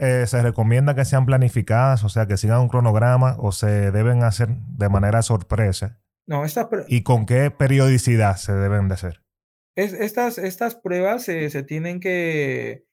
[0.00, 4.22] eh, se recomienda que sean planificadas, o sea, que sigan un cronograma o se deben
[4.22, 6.00] hacer de manera sorpresa.
[6.26, 9.22] No, estas ¿Y con qué periodicidad se deben de hacer?
[9.76, 12.86] estas, estas pruebas se tienen que,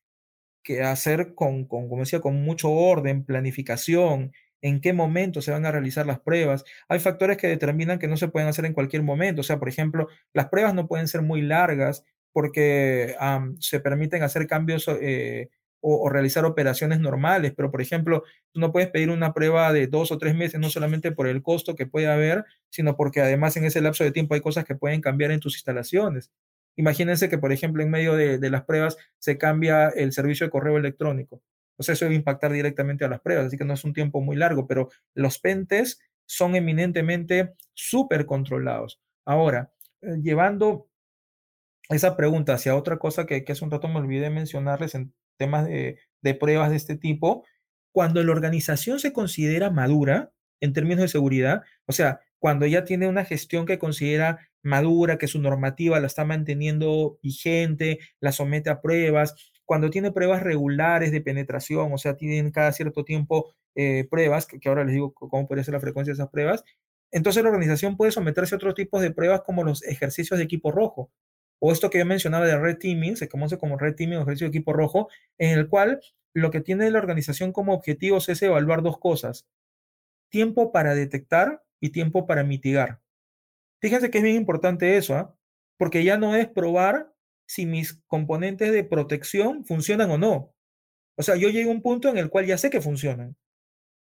[0.64, 5.66] que hacer con, con, como decía, con mucho orden, planificación, en qué momento se van
[5.66, 6.64] a realizar las pruebas.
[6.88, 9.42] Hay factores que determinan que no se pueden hacer en cualquier momento.
[9.42, 13.16] O sea, por ejemplo, las pruebas no pueden ser muy largas porque
[13.60, 15.50] se permiten hacer cambios eh,
[15.86, 20.12] o, realizar operaciones normales, pero por ejemplo, tú no puedes pedir una prueba de dos
[20.14, 23.66] o tres meses, no solamente por el costo que puede haber, sino porque además en
[23.66, 26.32] ese lapso de tiempo hay cosas que pueden cambiar en tus instalaciones.
[26.78, 30.78] Imagínense que, por ejemplo, en medio de, las pruebas se cambia el servicio de correo
[30.78, 31.42] electrónico.
[31.80, 34.38] Sea, eso debe impactar directamente a las pruebas, así que no es un tiempo muy
[34.38, 39.02] largo, pero los pentes son eminentemente súper controlados.
[39.26, 40.88] Ahora, eh, llevando
[41.90, 45.98] esa pregunta hacia otra cosa que, hace un rato me olvidé mencionarles en temas de,
[46.40, 47.46] pruebas de este tipo,
[47.92, 50.32] cuando la organización se considera madura
[50.62, 55.28] en términos de seguridad, o sea, cuando ya tiene una gestión que considera madura, que
[55.28, 61.22] su normativa la está manteniendo vigente, la somete a pruebas, cuando tiene pruebas regulares de
[61.22, 65.64] penetración, o sea, tienen cada cierto tiempo eh, pruebas, que, ahora les digo cómo puede
[65.64, 66.64] ser la frecuencia de esas pruebas,
[67.12, 70.72] entonces la organización puede someterse a otros tipos de pruebas como los ejercicios de equipo
[70.72, 71.12] rojo,
[71.66, 74.48] o esto que yo mencionaba de red teaming, se conoce como red teaming o ejercicio
[74.48, 75.08] de equipo rojo,
[75.38, 76.02] en el cual
[76.34, 79.48] lo que tiene la organización como objetivos es evaluar dos cosas,
[80.28, 83.00] tiempo para detectar y tiempo para mitigar.
[83.80, 85.38] Fíjense que es bien importante eso, ¿ah?
[85.78, 87.14] porque ya no es probar
[87.46, 90.54] si mis componentes de protección funcionan o no.
[91.16, 93.38] O sea, yo llego a un punto en el cual ya sé que funcionan,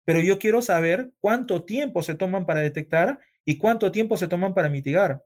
[0.04, 4.54] pero yo quiero saber cuánto tiempo se toman para detectar y cuánto tiempo se toman
[4.54, 5.24] para mitigar.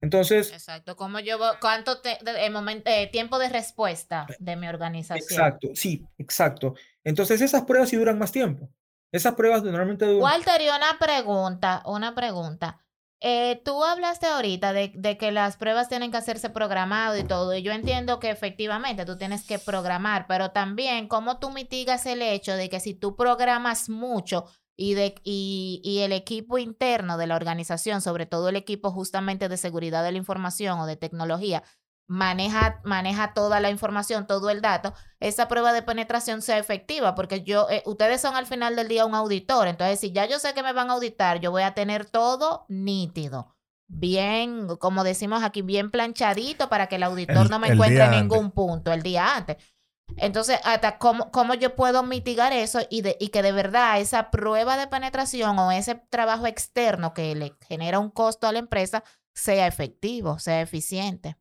[0.00, 0.52] Entonces.
[0.52, 5.28] Exacto, ¿cómo yo, cuánto el momento, eh, tiempo de respuesta de mi organización?
[5.28, 6.74] Exacto, sí, exacto.
[7.04, 8.70] Entonces esas pruebas sí duran más tiempo.
[9.10, 10.22] Esas pruebas normalmente duran.
[10.22, 12.78] Walter, y una pregunta, una pregunta.
[13.20, 17.52] Eh, tú hablaste ahorita de, de, que las pruebas tienen que hacerse programado y todo,
[17.52, 22.22] y yo entiendo que efectivamente tú tienes que programar, pero también cómo tú mitigas el
[22.22, 24.46] hecho de que si tú programas mucho
[24.78, 29.48] y, de, y, y el equipo interno de la organización, sobre todo el equipo justamente
[29.48, 31.64] de seguridad de la información o de tecnología,
[32.06, 37.42] maneja, maneja toda la información, todo el dato, esa prueba de penetración sea efectiva, porque
[37.42, 40.54] yo, eh, ustedes son al final del día un auditor, entonces si ya yo sé
[40.54, 43.56] que me van a auditar, yo voy a tener todo nítido,
[43.88, 48.52] bien, como decimos aquí, bien planchadito para que el auditor no me encuentre en ningún
[48.52, 49.56] punto el día antes.
[50.16, 54.30] Entonces, hasta cómo, cómo yo puedo mitigar eso y, de, y que de verdad esa
[54.30, 59.04] prueba de penetración o ese trabajo externo que le genera un costo a la empresa
[59.34, 61.36] sea efectivo, sea eficiente.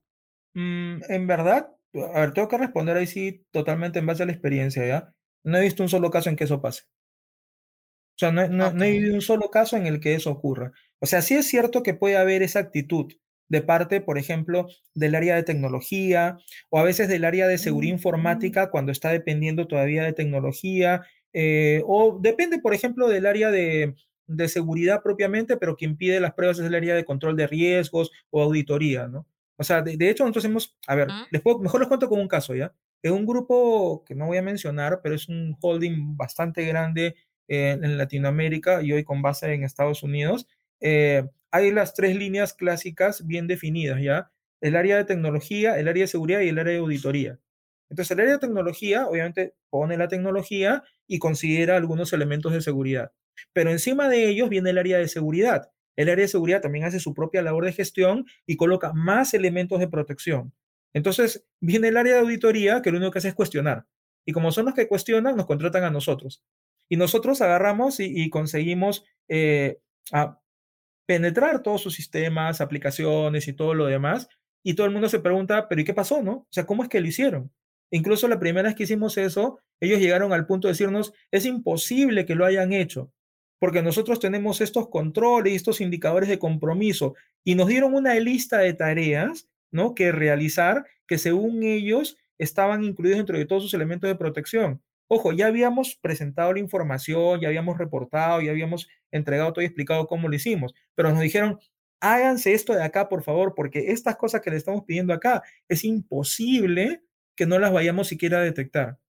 [0.53, 1.69] Mm, en verdad,
[2.13, 5.13] a ver, tengo que responder ahí sí totalmente en base a la experiencia, ¿ya?
[5.43, 6.83] No he visto un solo caso en que eso pase.
[6.83, 10.71] O sea, no, no, no he visto un solo caso en el que eso ocurra.
[10.99, 13.13] O sea, sí es cierto que puede haber esa actitud
[13.49, 16.37] de parte, por ejemplo, del área de tecnología
[16.69, 17.97] o a veces del área de seguridad mm.
[17.97, 23.95] informática cuando está dependiendo todavía de tecnología, eh, o depende, por ejemplo, del área de,
[24.27, 28.11] de seguridad propiamente, pero quien pide las pruebas es el área de control de riesgos
[28.29, 29.25] o auditoría, ¿no?
[29.57, 32.53] O sea, de, hecho, nosotros hemos, a ver, les mejor les cuento con un caso,
[32.53, 32.75] ¿ya?
[33.01, 37.15] Es un grupo que no voy a mencionar, pero es un holding bastante grande
[37.47, 40.47] en Latinoamérica y hoy con base en Estados Unidos.
[40.79, 44.31] Eh, hay las tres líneas clásicas bien definidas, ¿ya?
[44.61, 47.39] El área de tecnología, el área de seguridad y el área de auditoría.
[47.89, 53.11] Entonces, el área de tecnología, obviamente, pone la tecnología y considera algunos elementos de seguridad.
[53.53, 56.99] Pero encima de ellos viene el área de seguridad, el área de seguridad también hace
[56.99, 60.53] su propia labor de gestión y coloca más elementos de protección.
[60.93, 63.85] Entonces, viene el área de auditoría que lo único que hace es cuestionar.
[64.23, 66.43] Y como son los que cuestionan, nos contratan a nosotros.
[66.87, 69.79] Y nosotros agarramos y, conseguimos eh,
[71.07, 74.29] penetrar todos sus sistemas, aplicaciones y todo lo demás.
[74.63, 76.33] Y todo el mundo se pregunta, pero ¿y qué pasó, no?
[76.33, 77.51] O sea, ¿cómo es que lo hicieron?
[77.89, 82.25] Incluso la primera vez que hicimos eso, ellos llegaron al punto de decirnos, es imposible
[82.25, 83.11] que lo hayan hecho
[83.59, 88.73] porque nosotros tenemos estos controles, estos indicadores de compromiso y nos dieron una lista de
[88.73, 89.95] tareas, ¿no?
[89.95, 94.81] Que realizar, que según ellos estaban incluidos dentro de todos sus elementos de protección.
[95.07, 100.07] Ojo, ya habíamos presentado la información, ya habíamos reportado, ya habíamos entregado todo y explicado
[100.07, 101.59] cómo lo hicimos, pero nos dijeron,
[101.99, 105.83] háganse esto de acá, por favor, porque estas cosas que le estamos pidiendo acá es
[105.83, 107.01] imposible
[107.35, 108.99] que no las vayamos siquiera a detectar.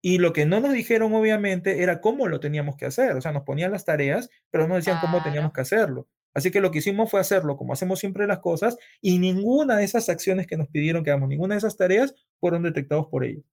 [0.00, 3.16] Y lo que no nos dijeron, obviamente, era cómo lo teníamos que hacer.
[3.16, 6.08] O sea, nos ponían las tareas, pero no decían cómo teníamos que hacerlo.
[6.34, 9.84] Así que lo que hicimos fue hacerlo como hacemos siempre las cosas y ninguna de
[9.84, 13.44] esas acciones que nos pidieron que hagamos, ninguna de esas tareas fueron detectados por ellos.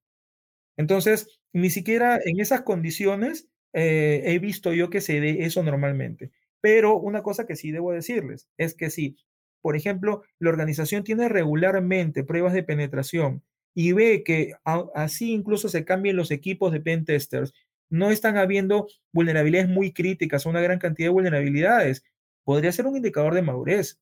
[0.76, 3.48] Entonces, ni siquiera en esas condiciones
[3.78, 6.30] eh, he visto yo que se dé eso normalmente.
[6.62, 9.18] Pero una cosa que sí debo decirles es que si,
[9.60, 13.42] por ejemplo, la organización tiene regularmente pruebas de penetración
[13.74, 14.54] y ve que
[14.94, 17.52] así incluso se cambien los equipos de pen testers,
[17.90, 22.02] no están habiendo vulnerabilidades muy críticas, una gran cantidad de vulnerabilidades,
[22.44, 24.00] podría ser un indicador de madurez,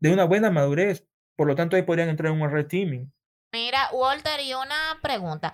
[0.00, 1.06] de una buena madurez.
[1.36, 3.12] Por lo tanto, ahí podrían entrar en un red teaming.
[3.52, 5.52] Mira, Walter, y una pregunta.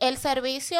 [0.00, 0.78] ¿El servicio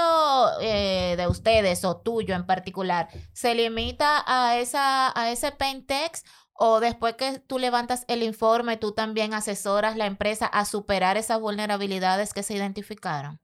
[0.61, 6.81] eh, de ustedes o tuyo en particular se limita a, esa, a ese Pentex o
[6.81, 12.35] después que tú levantas el informe, tú también asesoras la empresa a superar esas vulnerabilidades
[12.35, 13.41] que se identificaron.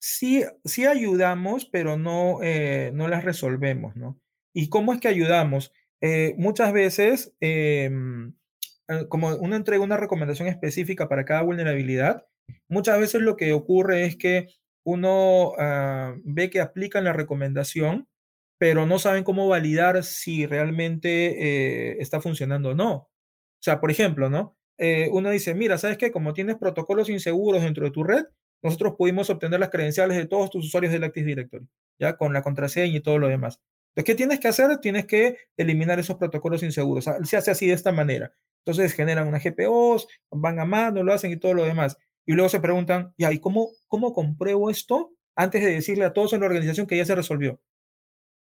[0.00, 4.18] Sí, sí ayudamos, pero no, eh, no las resolvemos, ¿no?
[4.52, 5.72] ¿Y cómo es que ayudamos?
[6.00, 8.34] Eh, muchas veces, em,
[9.08, 12.26] como uno entrega una recomendación específica para cada vulnerabilidad,
[12.68, 14.48] muchas veces lo que ocurre es que
[14.84, 18.08] uno ah, ve que aplican la recomendación,
[18.58, 22.92] pero no saben cómo validar si realmente eh, está funcionando o no.
[22.94, 23.08] O
[23.60, 24.56] sea, por ejemplo, ¿no?
[24.78, 26.10] Eh, uno dice, mira, ¿sabes qué?
[26.12, 28.24] Como tienes protocolos inseguros dentro de tu red,
[28.62, 31.68] nosotros pudimos obtener las credenciales de todos tus usuarios del Active Directory,
[31.98, 33.60] ya con la contraseña y todo lo demás.
[33.94, 34.78] Entonces, ¿qué tienes que hacer?
[34.78, 37.04] Tienes que eliminar esos protocolos inseguros.
[37.24, 38.32] Se hace así de esta manera.
[38.64, 41.98] Entonces generan unas GPOs, van a mano, lo hacen y todo lo demás.
[42.26, 46.32] Y luego se preguntan, ya, ¿y cómo, cómo compruebo esto antes de decirle a todos
[46.32, 47.60] en la organización que ya se resolvió?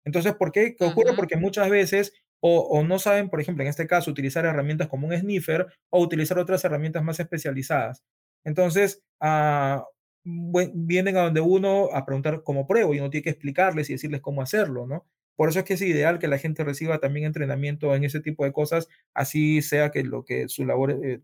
[0.05, 0.77] Entonces, ¿por qué?
[0.77, 1.15] ¿Qué ocurre?
[1.15, 2.13] Porque muchas veces
[2.47, 6.39] o, no saben, por ejemplo, en este caso, utilizar herramientas como un sniffer o utilizar
[6.39, 8.05] otras herramientas más especializadas.
[8.45, 9.87] Entonces, ah,
[10.25, 14.21] vienen a donde uno a preguntar cómo pruebo y uno tiene que explicarles y decirles
[14.21, 15.07] cómo hacerlo, ¿no?
[15.37, 18.45] Por eso es que es ideal que la gente reciba también entrenamiento en ese tipo
[18.45, 21.23] de cosas, así sea que lo que su labor eh,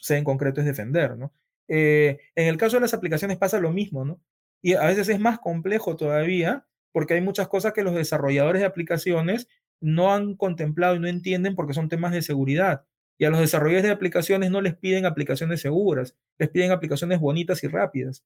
[0.00, 1.30] sea en concreto es defender, ¿no?
[1.68, 4.20] Eh, en el caso de las aplicaciones pasa lo mismo, ¿no?
[4.62, 8.66] Y a veces es más complejo todavía porque hay muchas cosas que los desarrolladores de
[8.66, 9.48] aplicaciones
[9.80, 12.84] no han contemplado y no entienden porque son temas de seguridad.
[13.18, 17.62] Y a los desarrolladores de aplicaciones no les piden aplicaciones seguras, les piden aplicaciones bonitas
[17.64, 18.24] y rápidas.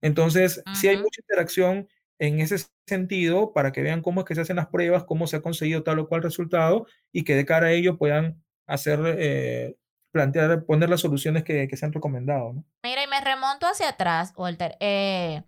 [0.00, 2.56] Entonces, si hay mucha interacción en ese
[2.86, 5.82] sentido para que vean cómo es que se hacen las pruebas, cómo se ha conseguido
[5.82, 9.76] tal o cual resultado y que de cara a ello puedan hacer, eh,
[10.14, 12.54] plantear, poner las soluciones que, se han recomendado.
[12.84, 14.76] Mira, y me remonto hacia atrás, Walter.
[14.78, 15.42] Eh,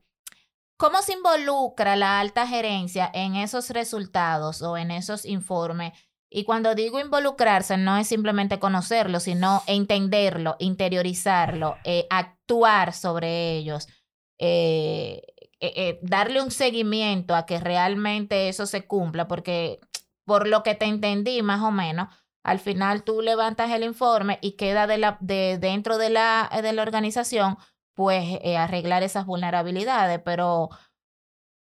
[0.77, 5.93] ¿Cómo se involucra la alta gerencia en esos resultados o en esos informes?
[6.29, 13.87] Y cuando digo involucrarse, no es simplemente conocerlo, sino entenderlo, interiorizarlo, eh, actuar sobre ellos.
[14.39, 15.23] Eh,
[16.03, 19.79] darle un seguimiento a que realmente eso se cumpla, porque
[20.25, 22.09] por lo que te entendí más o menos,
[22.47, 26.73] al final tú levantas el informe y queda de la, de, dentro de la, de
[26.73, 27.57] la organización,
[27.93, 30.71] pues eh, arreglar esas vulnerabilidades, pero,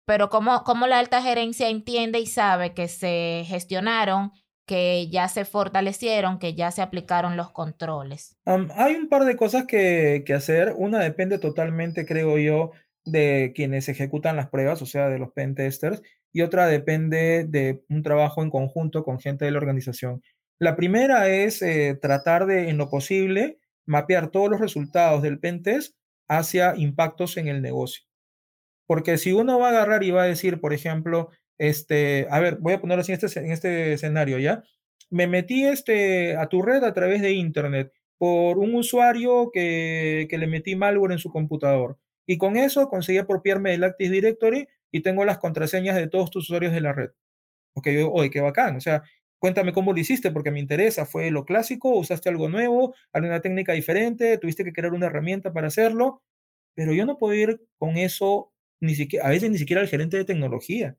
[0.06, 4.32] pero ¿cómo, ¿cómo la alta gerencia entiende y sabe que se gestionaron
[4.68, 8.38] que ya se fortalecieron, que ya se aplicaron los controles?
[8.46, 10.76] hay un par de cosas que, que, hacer.
[10.78, 12.74] Una depende totalmente, creo yo,
[13.06, 17.84] de quienes ejecutan las pruebas, o sea, de los pen testers, y otra depende de
[17.90, 20.22] un trabajo en conjunto con gente de la organización.
[20.60, 25.64] La primera es eh, tratar de, en lo posible, mapear todos los resultados del pen
[25.64, 25.96] test
[26.28, 28.06] hacia impactos en el negocio.
[28.88, 32.58] Porque si uno va a agarrar y va a decir, por ejemplo, este, a ver,
[32.60, 34.64] voy a ponerlo así en este, este escenario, ¿ya?
[35.10, 40.38] Me metí este, a tu red a través de Internet por un usuario que, que
[40.38, 45.02] le metí malware en su computador y con eso conseguí apropiarme del Active Directory y
[45.02, 47.12] tengo las contraseñas de todos tus usuarios de la red.
[47.74, 48.78] Ok, oye, qué bacán.
[48.78, 49.04] O sea,
[49.46, 51.06] cuéntame cómo lo hiciste porque me interesa.
[51.06, 51.92] ¿Fue lo clásico?
[51.92, 52.96] ¿Usaste algo nuevo?
[53.14, 54.40] ¿Alguna técnica diferente?
[54.40, 56.24] ¿Tuviste que crear una herramienta para hacerlo?
[56.74, 60.18] Pero yo no puedo ir con eso, ni siquiera, a veces ni siquiera al gerente
[60.18, 60.98] de tecnología.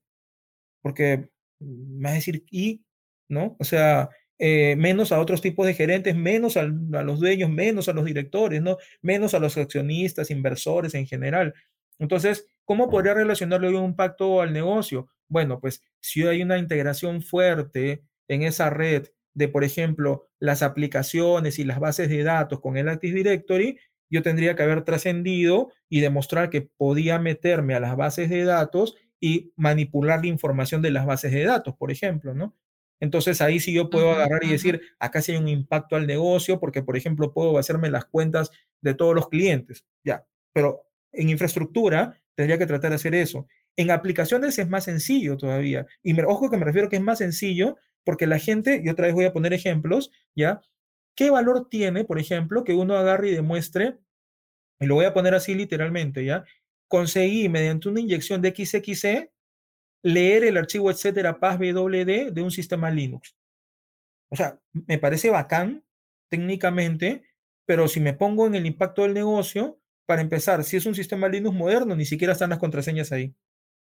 [0.80, 1.28] Porque
[1.58, 2.84] me va a decir, ¿y?
[3.28, 3.56] ¿No?
[3.58, 7.94] O sea, eh, menos a otros tipos de gerentes, menos a, los dueños, menos a
[7.94, 8.76] los directores, ¿no?
[9.02, 11.52] menos a los accionistas, inversores en general.
[11.98, 15.08] Entonces, ¿cómo podría relacionarlo un impacto al negocio?
[15.26, 21.58] Bueno, pues si hay una integración fuerte en esa red de, por ejemplo, las aplicaciones
[21.58, 26.00] y las bases de datos con el Active Directory, yo tendría que haber trascendido y
[26.00, 31.06] demostrar que podía meterme a las bases de datos y manipular la información de las
[31.06, 32.54] bases de datos, por ejemplo, ¿no?
[33.00, 36.58] Entonces ahí sí yo puedo agarrar y decir, acá sí hay un impacto al negocio,
[36.58, 38.50] porque por ejemplo puedo hacerme las cuentas
[38.80, 43.46] de todos los clientes, ya, pero en infraestructura tendría que tratar de hacer eso.
[43.76, 45.86] En aplicaciones es más sencillo todavía.
[46.02, 47.76] Y me, ojo que me refiero que es más sencillo
[48.06, 50.62] porque la gente, y otra vez voy a poner ejemplos, ¿ya?
[51.16, 53.98] ¿Qué valor tiene, por ejemplo, que uno agarre y demuestre,
[54.78, 56.44] y lo voy a poner así literalmente, ¿ya?
[56.88, 59.32] Conseguí mediante una inyección de XXE
[60.04, 63.36] leer el archivo etcétera PASBWD de un sistema Linux.
[64.30, 65.84] O sea, me parece bacán
[66.30, 67.24] técnicamente,
[67.64, 71.28] pero si me pongo en el impacto del negocio, para empezar, si es un sistema
[71.28, 73.34] Linux moderno, ni siquiera están las contraseñas ahí.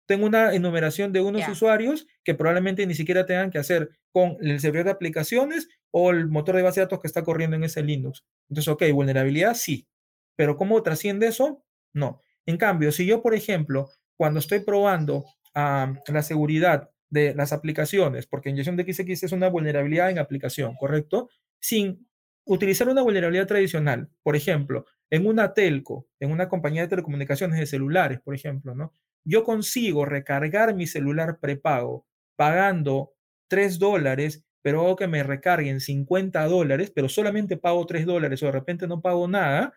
[0.07, 4.61] Tengo una enumeración de unos usuarios que probablemente ni siquiera tengan que hacer con el
[4.61, 7.83] servidor de aplicaciones o el motor de base de datos que está corriendo en ese
[7.83, 8.25] Linux.
[8.49, 9.89] Entonces, ok, vulnerabilidad sí,
[10.37, 11.65] pero ¿cómo trasciende eso?
[11.93, 12.23] No.
[12.47, 18.51] En cambio, si yo, por ejemplo, cuando estoy probando la seguridad de las aplicaciones, porque
[18.51, 21.31] inyección de XX es una vulnerabilidad en aplicación, ¿correcto?
[21.61, 22.07] Sin
[22.45, 27.67] utilizar una vulnerabilidad tradicional, por ejemplo, en una telco, en una compañía de telecomunicaciones de
[27.67, 28.93] celulares, por ejemplo, ¿no?
[29.27, 32.07] Yo consigo recargar mi celular prepago
[32.37, 33.13] pagando
[33.49, 38.47] 3 dólares, pero hago que me recarguen 50 dólares, pero solamente pago 3 dólares o
[38.47, 39.75] de repente no pago nada,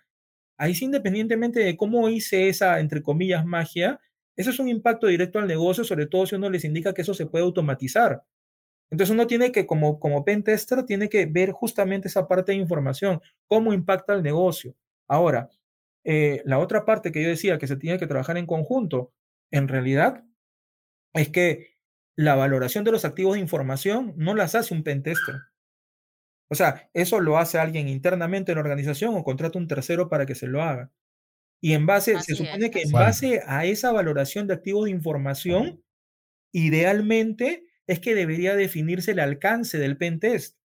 [0.57, 3.99] ahí sí, independientemente de cómo hice esa, entre comillas, magia,
[4.37, 7.13] eso es un impacto directo al negocio, sobre todo si uno les indica que eso
[7.15, 8.23] se puede automatizar.
[8.91, 12.57] Entonces uno tiene que, como, como pen tester, tiene que ver justamente esa parte de
[12.57, 14.75] información, cómo impacta el negocio.
[15.07, 15.49] Ahora,
[16.03, 19.11] eh, la otra parte que yo decía que se tiene que trabajar en conjunto,
[19.51, 20.23] en realidad,
[21.13, 21.77] es que
[22.15, 25.35] la valoración de los activos de información no las hace un pentester.
[26.49, 30.25] O sea, eso lo hace alguien internamente en la organización o contrata un tercero para
[30.25, 30.91] que se lo haga.
[31.61, 35.83] Y en base, se supone que en base a esa valoración de activos de información,
[36.51, 40.57] idealmente es que debería definirse el alcance del pentest.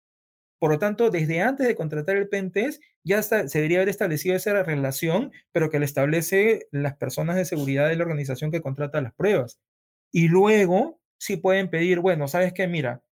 [0.58, 4.62] Por lo tanto, desde antes de contratar el pentest, ya se debería haber establecido esa
[4.62, 9.14] relación, pero que le establece las personas de seguridad de la organización que contrata las
[9.14, 9.61] pruebas.
[10.12, 12.68] Y luego, sí pueden pedir, bueno, ¿sabes qué?
[12.68, 13.03] Mira,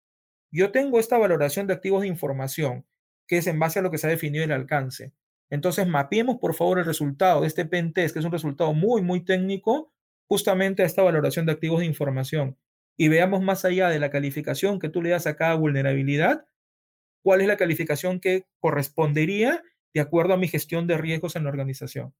[0.52, 2.86] yo tengo esta valoración de activos de información,
[3.26, 5.12] que es en base a lo que se ha definido el alcance.
[5.50, 9.24] Entonces, mapeemos por favor el resultado de este pentest, que es un resultado muy, muy
[9.24, 9.92] técnico,
[10.28, 12.56] justamente a esta valoración de activos de información.
[12.96, 16.46] Y veamos más allá de la calificación que tú le das a cada vulnerabilidad,
[17.22, 19.62] cuál es la calificación que correspondería
[19.94, 22.14] de acuerdo a mi gestión de riesgos en la organización.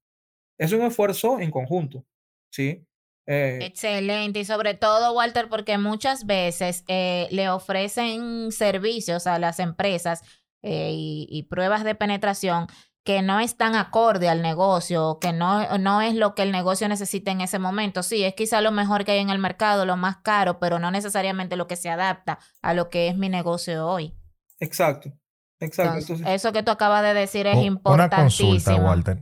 [0.58, 2.04] Es un esfuerzo en conjunto,
[2.50, 2.86] ¿sí?
[3.26, 9.60] Eh, Excelente, y sobre todo, Walter, porque muchas veces eh, le ofrecen servicios a las
[9.60, 10.22] empresas
[10.62, 12.66] eh, y, pruebas de penetración
[13.04, 17.30] que no están acorde al negocio, que no, no es lo que el negocio necesita
[17.30, 18.02] en ese momento.
[18.02, 20.90] Sí, es quizá lo mejor que hay en el mercado, lo más caro, pero no
[20.90, 24.14] necesariamente lo que se adapta a lo que es mi negocio hoy.
[24.58, 25.12] Exacto,
[25.60, 26.14] exacto.
[26.26, 28.50] eso que tú acabas de decir es importantísimo.
[28.50, 29.18] Una consulta, Walter.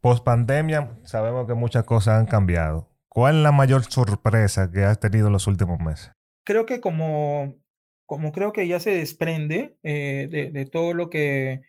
[0.00, 2.88] Post pandemia, sabemos que muchas cosas han cambiado.
[3.08, 6.12] ¿Cuál es la mayor sorpresa que has tenido en los últimos meses?
[6.44, 7.56] Creo que como,
[8.04, 11.62] como creo que ya se desprende eh, de, todo lo que,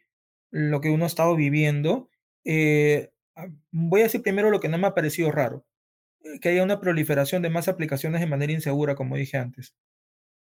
[0.52, 2.10] lo que uno ha estado viviendo,
[2.44, 3.12] eh,
[3.72, 5.66] voy a decir primero lo que no me ha parecido raro,
[6.22, 9.74] eh, que haya una proliferación de más aplicaciones de manera insegura, como dije antes.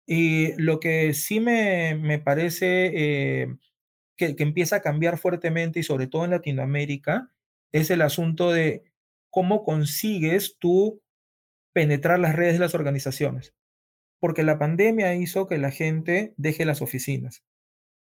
[0.06, 3.56] Y lo que sí me, me parece
[4.16, 7.30] que, que empieza a cambiar fuertemente, y sobre todo en Latinoamérica,
[7.72, 8.84] es el asunto de
[9.30, 11.02] cómo consigues tú
[11.72, 13.54] penetrar las redes de las organizaciones.
[14.20, 17.42] Porque la pandemia hizo que la gente deje las oficinas.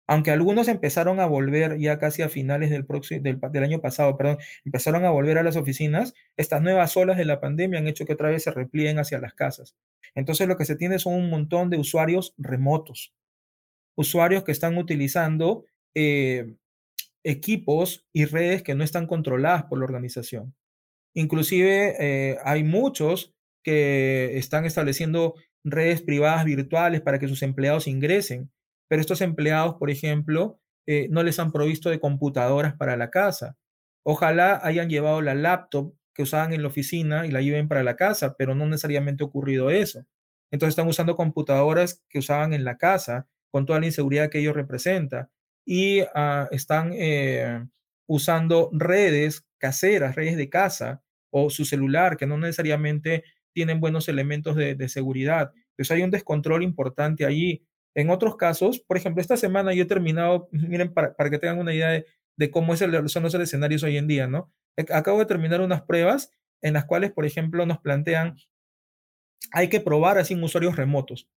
[0.07, 5.11] Aunque algunos empezaron a volver ya casi a finales del, año pasado, perdón, empezaron a
[5.11, 8.43] volver a las oficinas, estas nuevas olas de la pandemia han hecho que otra vez
[8.43, 9.75] se replieguen hacia las casas.
[10.15, 13.15] Entonces lo que se tiene son un montón de usuarios remotos,
[13.97, 16.55] usuarios que están utilizando eh,
[17.23, 20.55] equipos y redes que no están controladas por la organización.
[21.15, 23.33] Inclusive eh, hay muchos
[23.63, 25.35] que están estableciendo
[25.65, 28.51] redes privadas virtuales para que sus empleados ingresen,
[28.95, 33.57] pero estos empleados, por ejemplo, eh, no les han provisto de computadoras para la casa.
[34.05, 37.97] Ojalá hayan llevado la laptop que usaban en la oficina y la lleven para la
[37.97, 40.07] casa, pero no necesariamente ha ocurrido eso.
[40.53, 44.53] Entonces están usando computadoras que usaban en la casa con toda la inseguridad que ello
[44.53, 45.28] representa
[45.66, 47.66] y ah, están eh,
[48.07, 54.55] usando redes caseras, redes de casa, o su celular, que no necesariamente tienen buenos elementos
[54.55, 55.53] de, seguridad.
[55.70, 57.66] Entonces hay un descontrol importante allí.
[57.95, 61.74] En otros casos, por ejemplo, esta semana yo he terminado, miren, para, que tengan una
[61.74, 62.03] idea
[62.36, 64.53] de, cómo es el, son los escenarios hoy en día, ¿no?
[64.90, 66.30] Acabo de terminar unas pruebas
[66.61, 68.36] en las cuales, por ejemplo, nos plantean,
[69.53, 71.28] hay que probar así usuarios remotos.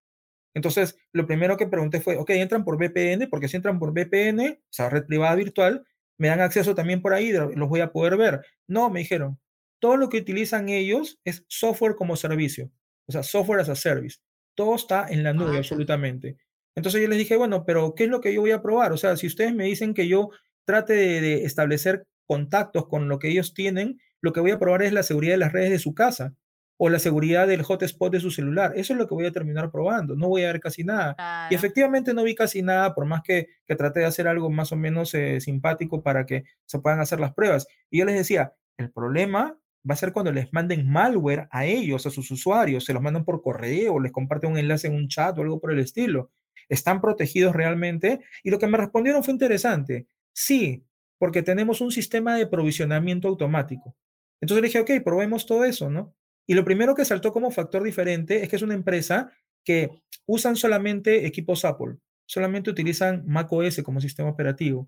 [0.55, 4.59] Entonces, lo primero que pregunté fue, ok, entran por VPN, porque si entran por VPN,
[4.59, 5.85] o sea, red privada virtual,
[6.17, 8.41] me dan acceso también por ahí, los voy a poder ver.
[8.65, 9.39] No, me dijeron,
[9.79, 12.71] todo lo que utilizan ellos es software como servicio,
[13.05, 14.17] o sea, software as a service.
[14.55, 16.37] Todo está en la nube, absolutamente.
[16.77, 18.91] Entonces yo les dije, bueno, pero ¿qué es lo que yo voy a probar?
[18.91, 20.29] O sea, si ustedes me dicen que yo
[20.63, 24.93] trate de, establecer contactos con lo que ellos tienen, lo que voy a probar es
[24.93, 26.35] la seguridad de las redes de su casa
[26.77, 28.73] o la seguridad del hotspot de su celular.
[28.75, 30.15] Eso es lo que voy a terminar probando.
[30.15, 31.47] No voy a ver casi nada.
[31.49, 34.71] Y efectivamente no vi casi nada, por más que, que traté de hacer algo más
[34.71, 37.65] o menos eh, simpático para que se puedan hacer las pruebas.
[37.89, 39.57] Y yo les decía, el problema
[39.89, 43.25] va a ser cuando les manden malware a ellos, a sus usuarios, se los mandan
[43.25, 46.29] por correo, o les comparten un enlace en un chat o algo por el estilo.
[46.69, 48.19] ¿Están protegidos realmente?
[48.43, 50.07] Y lo que me respondieron fue interesante.
[50.33, 50.83] Sí,
[51.17, 53.95] porque tenemos un sistema de provisionamiento automático.
[54.41, 56.13] Entonces le dije, ok, probemos todo eso, ¿no?
[56.47, 59.31] Y lo primero que saltó como factor diferente es que es una empresa
[59.63, 59.89] que
[60.25, 64.87] usan solamente equipos Apple, solamente utilizan macOS como sistema operativo.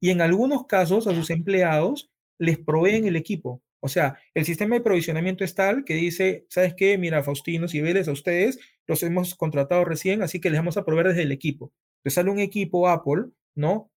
[0.00, 3.62] Y en algunos casos a sus empleados les proveen el equipo.
[3.84, 6.96] O sea, el sistema de provisionamiento es tal que dice, ¿sabes qué?
[6.96, 11.08] Mira, Faustino, Vélez, a ustedes los hemos contratado recién, así que les vamos a proveer
[11.08, 11.70] desde el equipo.
[11.98, 13.24] Entonces sale un equipo Apple,
[13.54, 13.90] ¿no?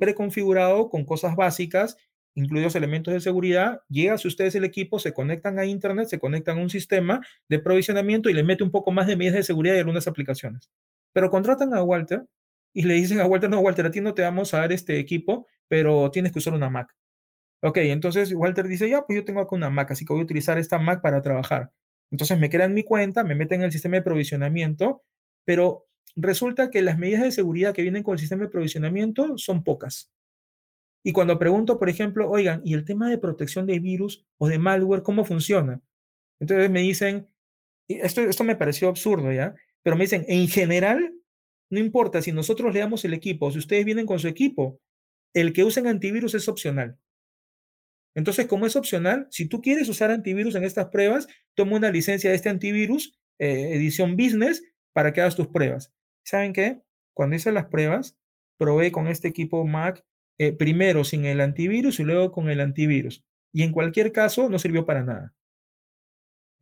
[0.00, 1.98] preconfigurado con cosas básicas,
[2.34, 6.56] incluidos elementos de seguridad, llega a ustedes el equipo, se conectan a Internet, se conectan
[6.56, 7.20] a un sistema
[7.50, 10.70] de provisionamiento y le mete un poco más de medidas de seguridad y algunas aplicaciones.
[11.12, 12.24] Pero contratan a Walter
[12.72, 14.98] y le dicen a Walter, no, Walter, a ti no te vamos a dar este
[14.98, 16.88] equipo, pero tienes que usar una Mac.
[17.66, 20.24] Ok, entonces Walter dice, ya, pues yo tengo acá una Mac, así que voy a
[20.24, 21.72] utilizar esta Mac para trabajar.
[22.12, 25.02] Entonces me crean mi cuenta, me meten en el sistema de provisionamiento,
[25.44, 29.64] pero resulta que las medidas de seguridad que vienen con el sistema de provisionamiento son
[29.64, 30.12] pocas.
[31.04, 34.60] Y cuando pregunto, por ejemplo, oigan, ¿y el tema de protección de virus o de
[34.60, 35.80] malware, cómo funciona?
[36.38, 37.26] Entonces me dicen,
[37.88, 39.56] esto, esto me pareció absurdo, ¿ya?
[39.82, 41.14] Pero me dicen, en general,
[41.70, 44.78] no importa si nosotros le damos el equipo, si ustedes vienen con su equipo,
[45.34, 46.96] el que usen antivirus es opcional.
[48.16, 52.30] Entonces, como es opcional, si tú quieres usar antivirus en estas pruebas, toma una licencia
[52.30, 54.64] de este antivirus, eh, edición business,
[54.94, 55.92] para que hagas tus pruebas.
[56.24, 56.80] ¿Saben qué?
[57.14, 58.16] Cuando hice las pruebas,
[58.58, 60.02] probé con este equipo Mac
[60.38, 63.22] eh, primero sin el antivirus y luego con el antivirus.
[63.52, 65.34] Y en cualquier caso, no sirvió para nada.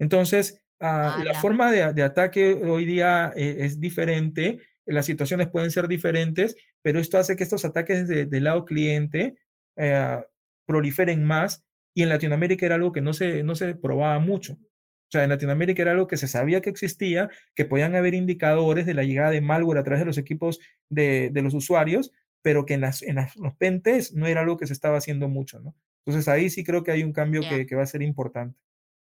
[0.01, 5.87] Entonces, ah, la forma de, ataque hoy día eh, es diferente, las situaciones pueden ser
[5.87, 9.37] diferentes, pero esto hace que estos ataques del lado cliente
[9.77, 10.21] eh,
[10.67, 14.55] proliferen más y en Latinoamérica era algo que no se, no se probaba mucho.
[14.55, 18.85] O sea, en Latinoamérica era algo que se sabía que existía, que podían haber indicadores
[18.87, 20.59] de la llegada de malware a través de los equipos
[20.89, 22.11] de, de los usuarios,
[22.43, 25.61] pero que en, las, en los pentes no era algo que se estaba haciendo mucho,
[25.61, 25.75] ¿no?
[26.05, 28.59] Entonces ahí sí creo que hay un cambio que, que va a ser importante.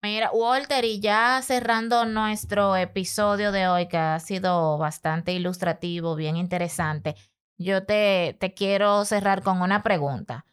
[0.01, 6.37] Mira, Walter, y ya cerrando nuestro episodio de hoy, que ha sido bastante ilustrativo, bien
[6.37, 7.15] interesante,
[7.57, 10.45] yo te, te quiero cerrar con una pregunta.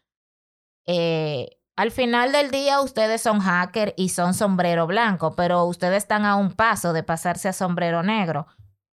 [0.86, 6.24] Eh, al final del día, ustedes son hacker y son sombrero blanco, pero ustedes están
[6.24, 8.46] a un paso de pasarse a sombrero negro.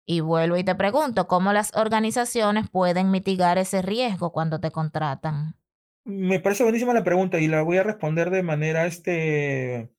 [0.05, 5.55] Y vuelvo y te pregunto, ¿cómo las organizaciones pueden mitigar ese riesgo cuando te contratan?
[6.03, 9.91] Me parece buenísima la pregunta y la voy a responder de manera este,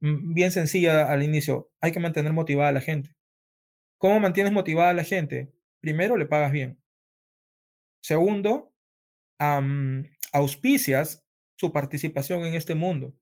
[0.00, 1.70] Mm, bien sencilla al inicio.
[1.80, 3.14] Hay que mantener motivada a la gente.
[3.98, 5.52] ¿Cómo mantienes motivada a la gente?
[5.80, 6.78] Primero, le pagas bien.
[8.02, 8.72] Segundo,
[10.32, 11.25] auspicias
[11.56, 13.14] su participación en este mundo.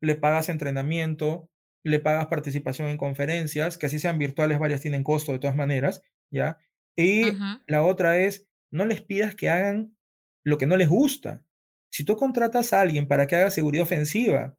[0.00, 1.50] Le pagas entrenamiento,
[1.84, 6.02] le pagas participación en conferencias, que así sean virtuales, varias tienen costo de todas maneras,
[6.30, 6.58] ¿ya?
[6.96, 9.96] Y la otra es, no les pidas que hagan
[10.44, 11.44] lo que no les gusta.
[11.92, 14.58] Si tú contratas a alguien para que haga seguridad ofensiva,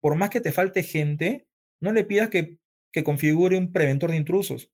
[0.00, 1.48] por más que te falte gente,
[1.80, 2.58] no le pidas que,
[2.92, 4.70] que configure un preventor de intrusos.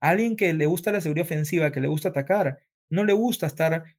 [0.00, 2.60] alguien que le gusta la seguridad ofensiva, que le gusta atacar,
[2.90, 3.96] no le gusta estar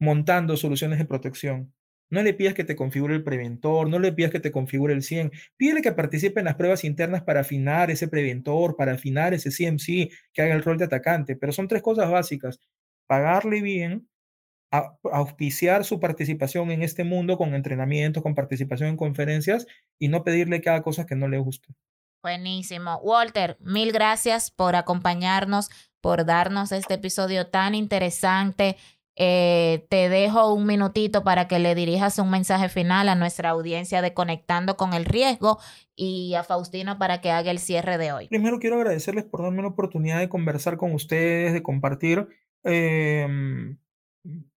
[0.00, 1.74] montando soluciones de protección.
[2.14, 5.02] No le pidas que te configure el preventor, no le pidas que te configure el
[5.02, 5.32] 100.
[5.56, 10.12] Pídele que participe en las pruebas internas para afinar ese preventor, para afinar ese CMC,
[10.32, 11.34] que haga el rol de atacante.
[11.34, 12.60] Pero son tres cosas básicas.
[13.08, 14.08] Pagarle bien,
[15.12, 19.66] auspiciar su participación en este mundo con entrenamiento, con participación en conferencias
[19.98, 21.74] y no pedirle que haga cosas que no le gusten.
[22.22, 23.00] Buenísimo.
[23.02, 25.68] Walter, mil gracias por acompañarnos,
[26.00, 28.76] por darnos este episodio tan interesante.
[29.16, 34.02] Eh, te dejo un minutito para que le dirijas un mensaje final a nuestra audiencia
[34.02, 35.60] de Conectando con el Riesgo
[35.94, 38.28] y a Faustino para que haga el cierre de hoy.
[38.28, 42.26] Primero quiero agradecerles por darme la oportunidad de conversar con ustedes, de compartir.
[42.64, 43.28] Eh,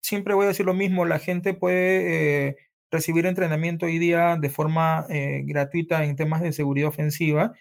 [0.01, 2.57] siempre voy a decir lo mismo, la gente puede eh,
[2.91, 7.53] recibir entrenamiento hoy día de forma eh, gratuita en temas de seguridad ofensiva,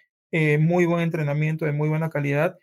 [0.59, 2.57] muy buen entrenamiento de muy buena calidad.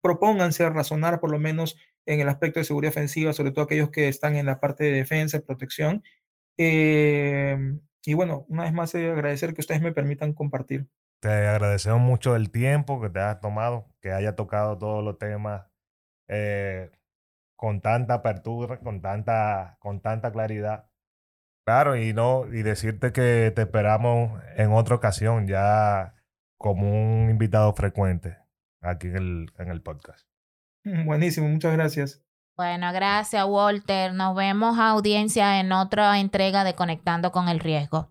[0.00, 1.76] Propónganse a razonar por lo menos
[2.06, 4.92] en el aspecto de seguridad ofensiva, sobre todo aquellos que están en la parte de
[4.92, 6.02] defensa, protección.
[6.56, 10.86] y bueno, una vez más agradecer que ustedes me permitan compartir.
[11.20, 15.66] Te agradecemos mucho el tiempo que te has tomado, que haya tocado todos los temas
[17.56, 20.88] con tanta apertura, con tanta, con tanta claridad.
[21.64, 26.14] Claro, y no, y decirte que te esperamos en otra ocasión, ya
[26.58, 28.38] como un invitado frecuente
[28.80, 30.28] aquí en el, en el podcast.
[31.04, 32.22] Buenísimo, muchas gracias.
[32.56, 34.14] Bueno, gracias Walter.
[34.14, 38.10] Nos vemos audiencia en otra entrega de Conectando con el Riesgo.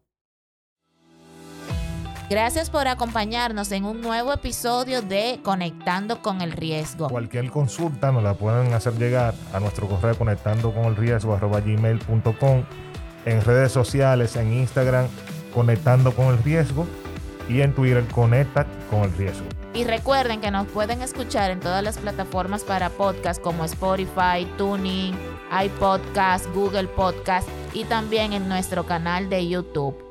[2.29, 7.07] Gracias por acompañarnos en un nuevo episodio de Conectando con el Riesgo.
[7.07, 12.63] Cualquier consulta nos la pueden hacer llegar a nuestro correo conectando con el riesgo gmail.com
[13.25, 15.07] en redes sociales, en Instagram,
[15.53, 16.87] Conectando con el Riesgo
[17.47, 19.64] y en Twitter, Conecta con el Riesgo.
[19.75, 25.13] Y recuerden que nos pueden escuchar en todas las plataformas para podcast como Spotify, Tuning,
[25.51, 30.04] iPodcast, Google Podcast y también en nuestro canal de YouTube.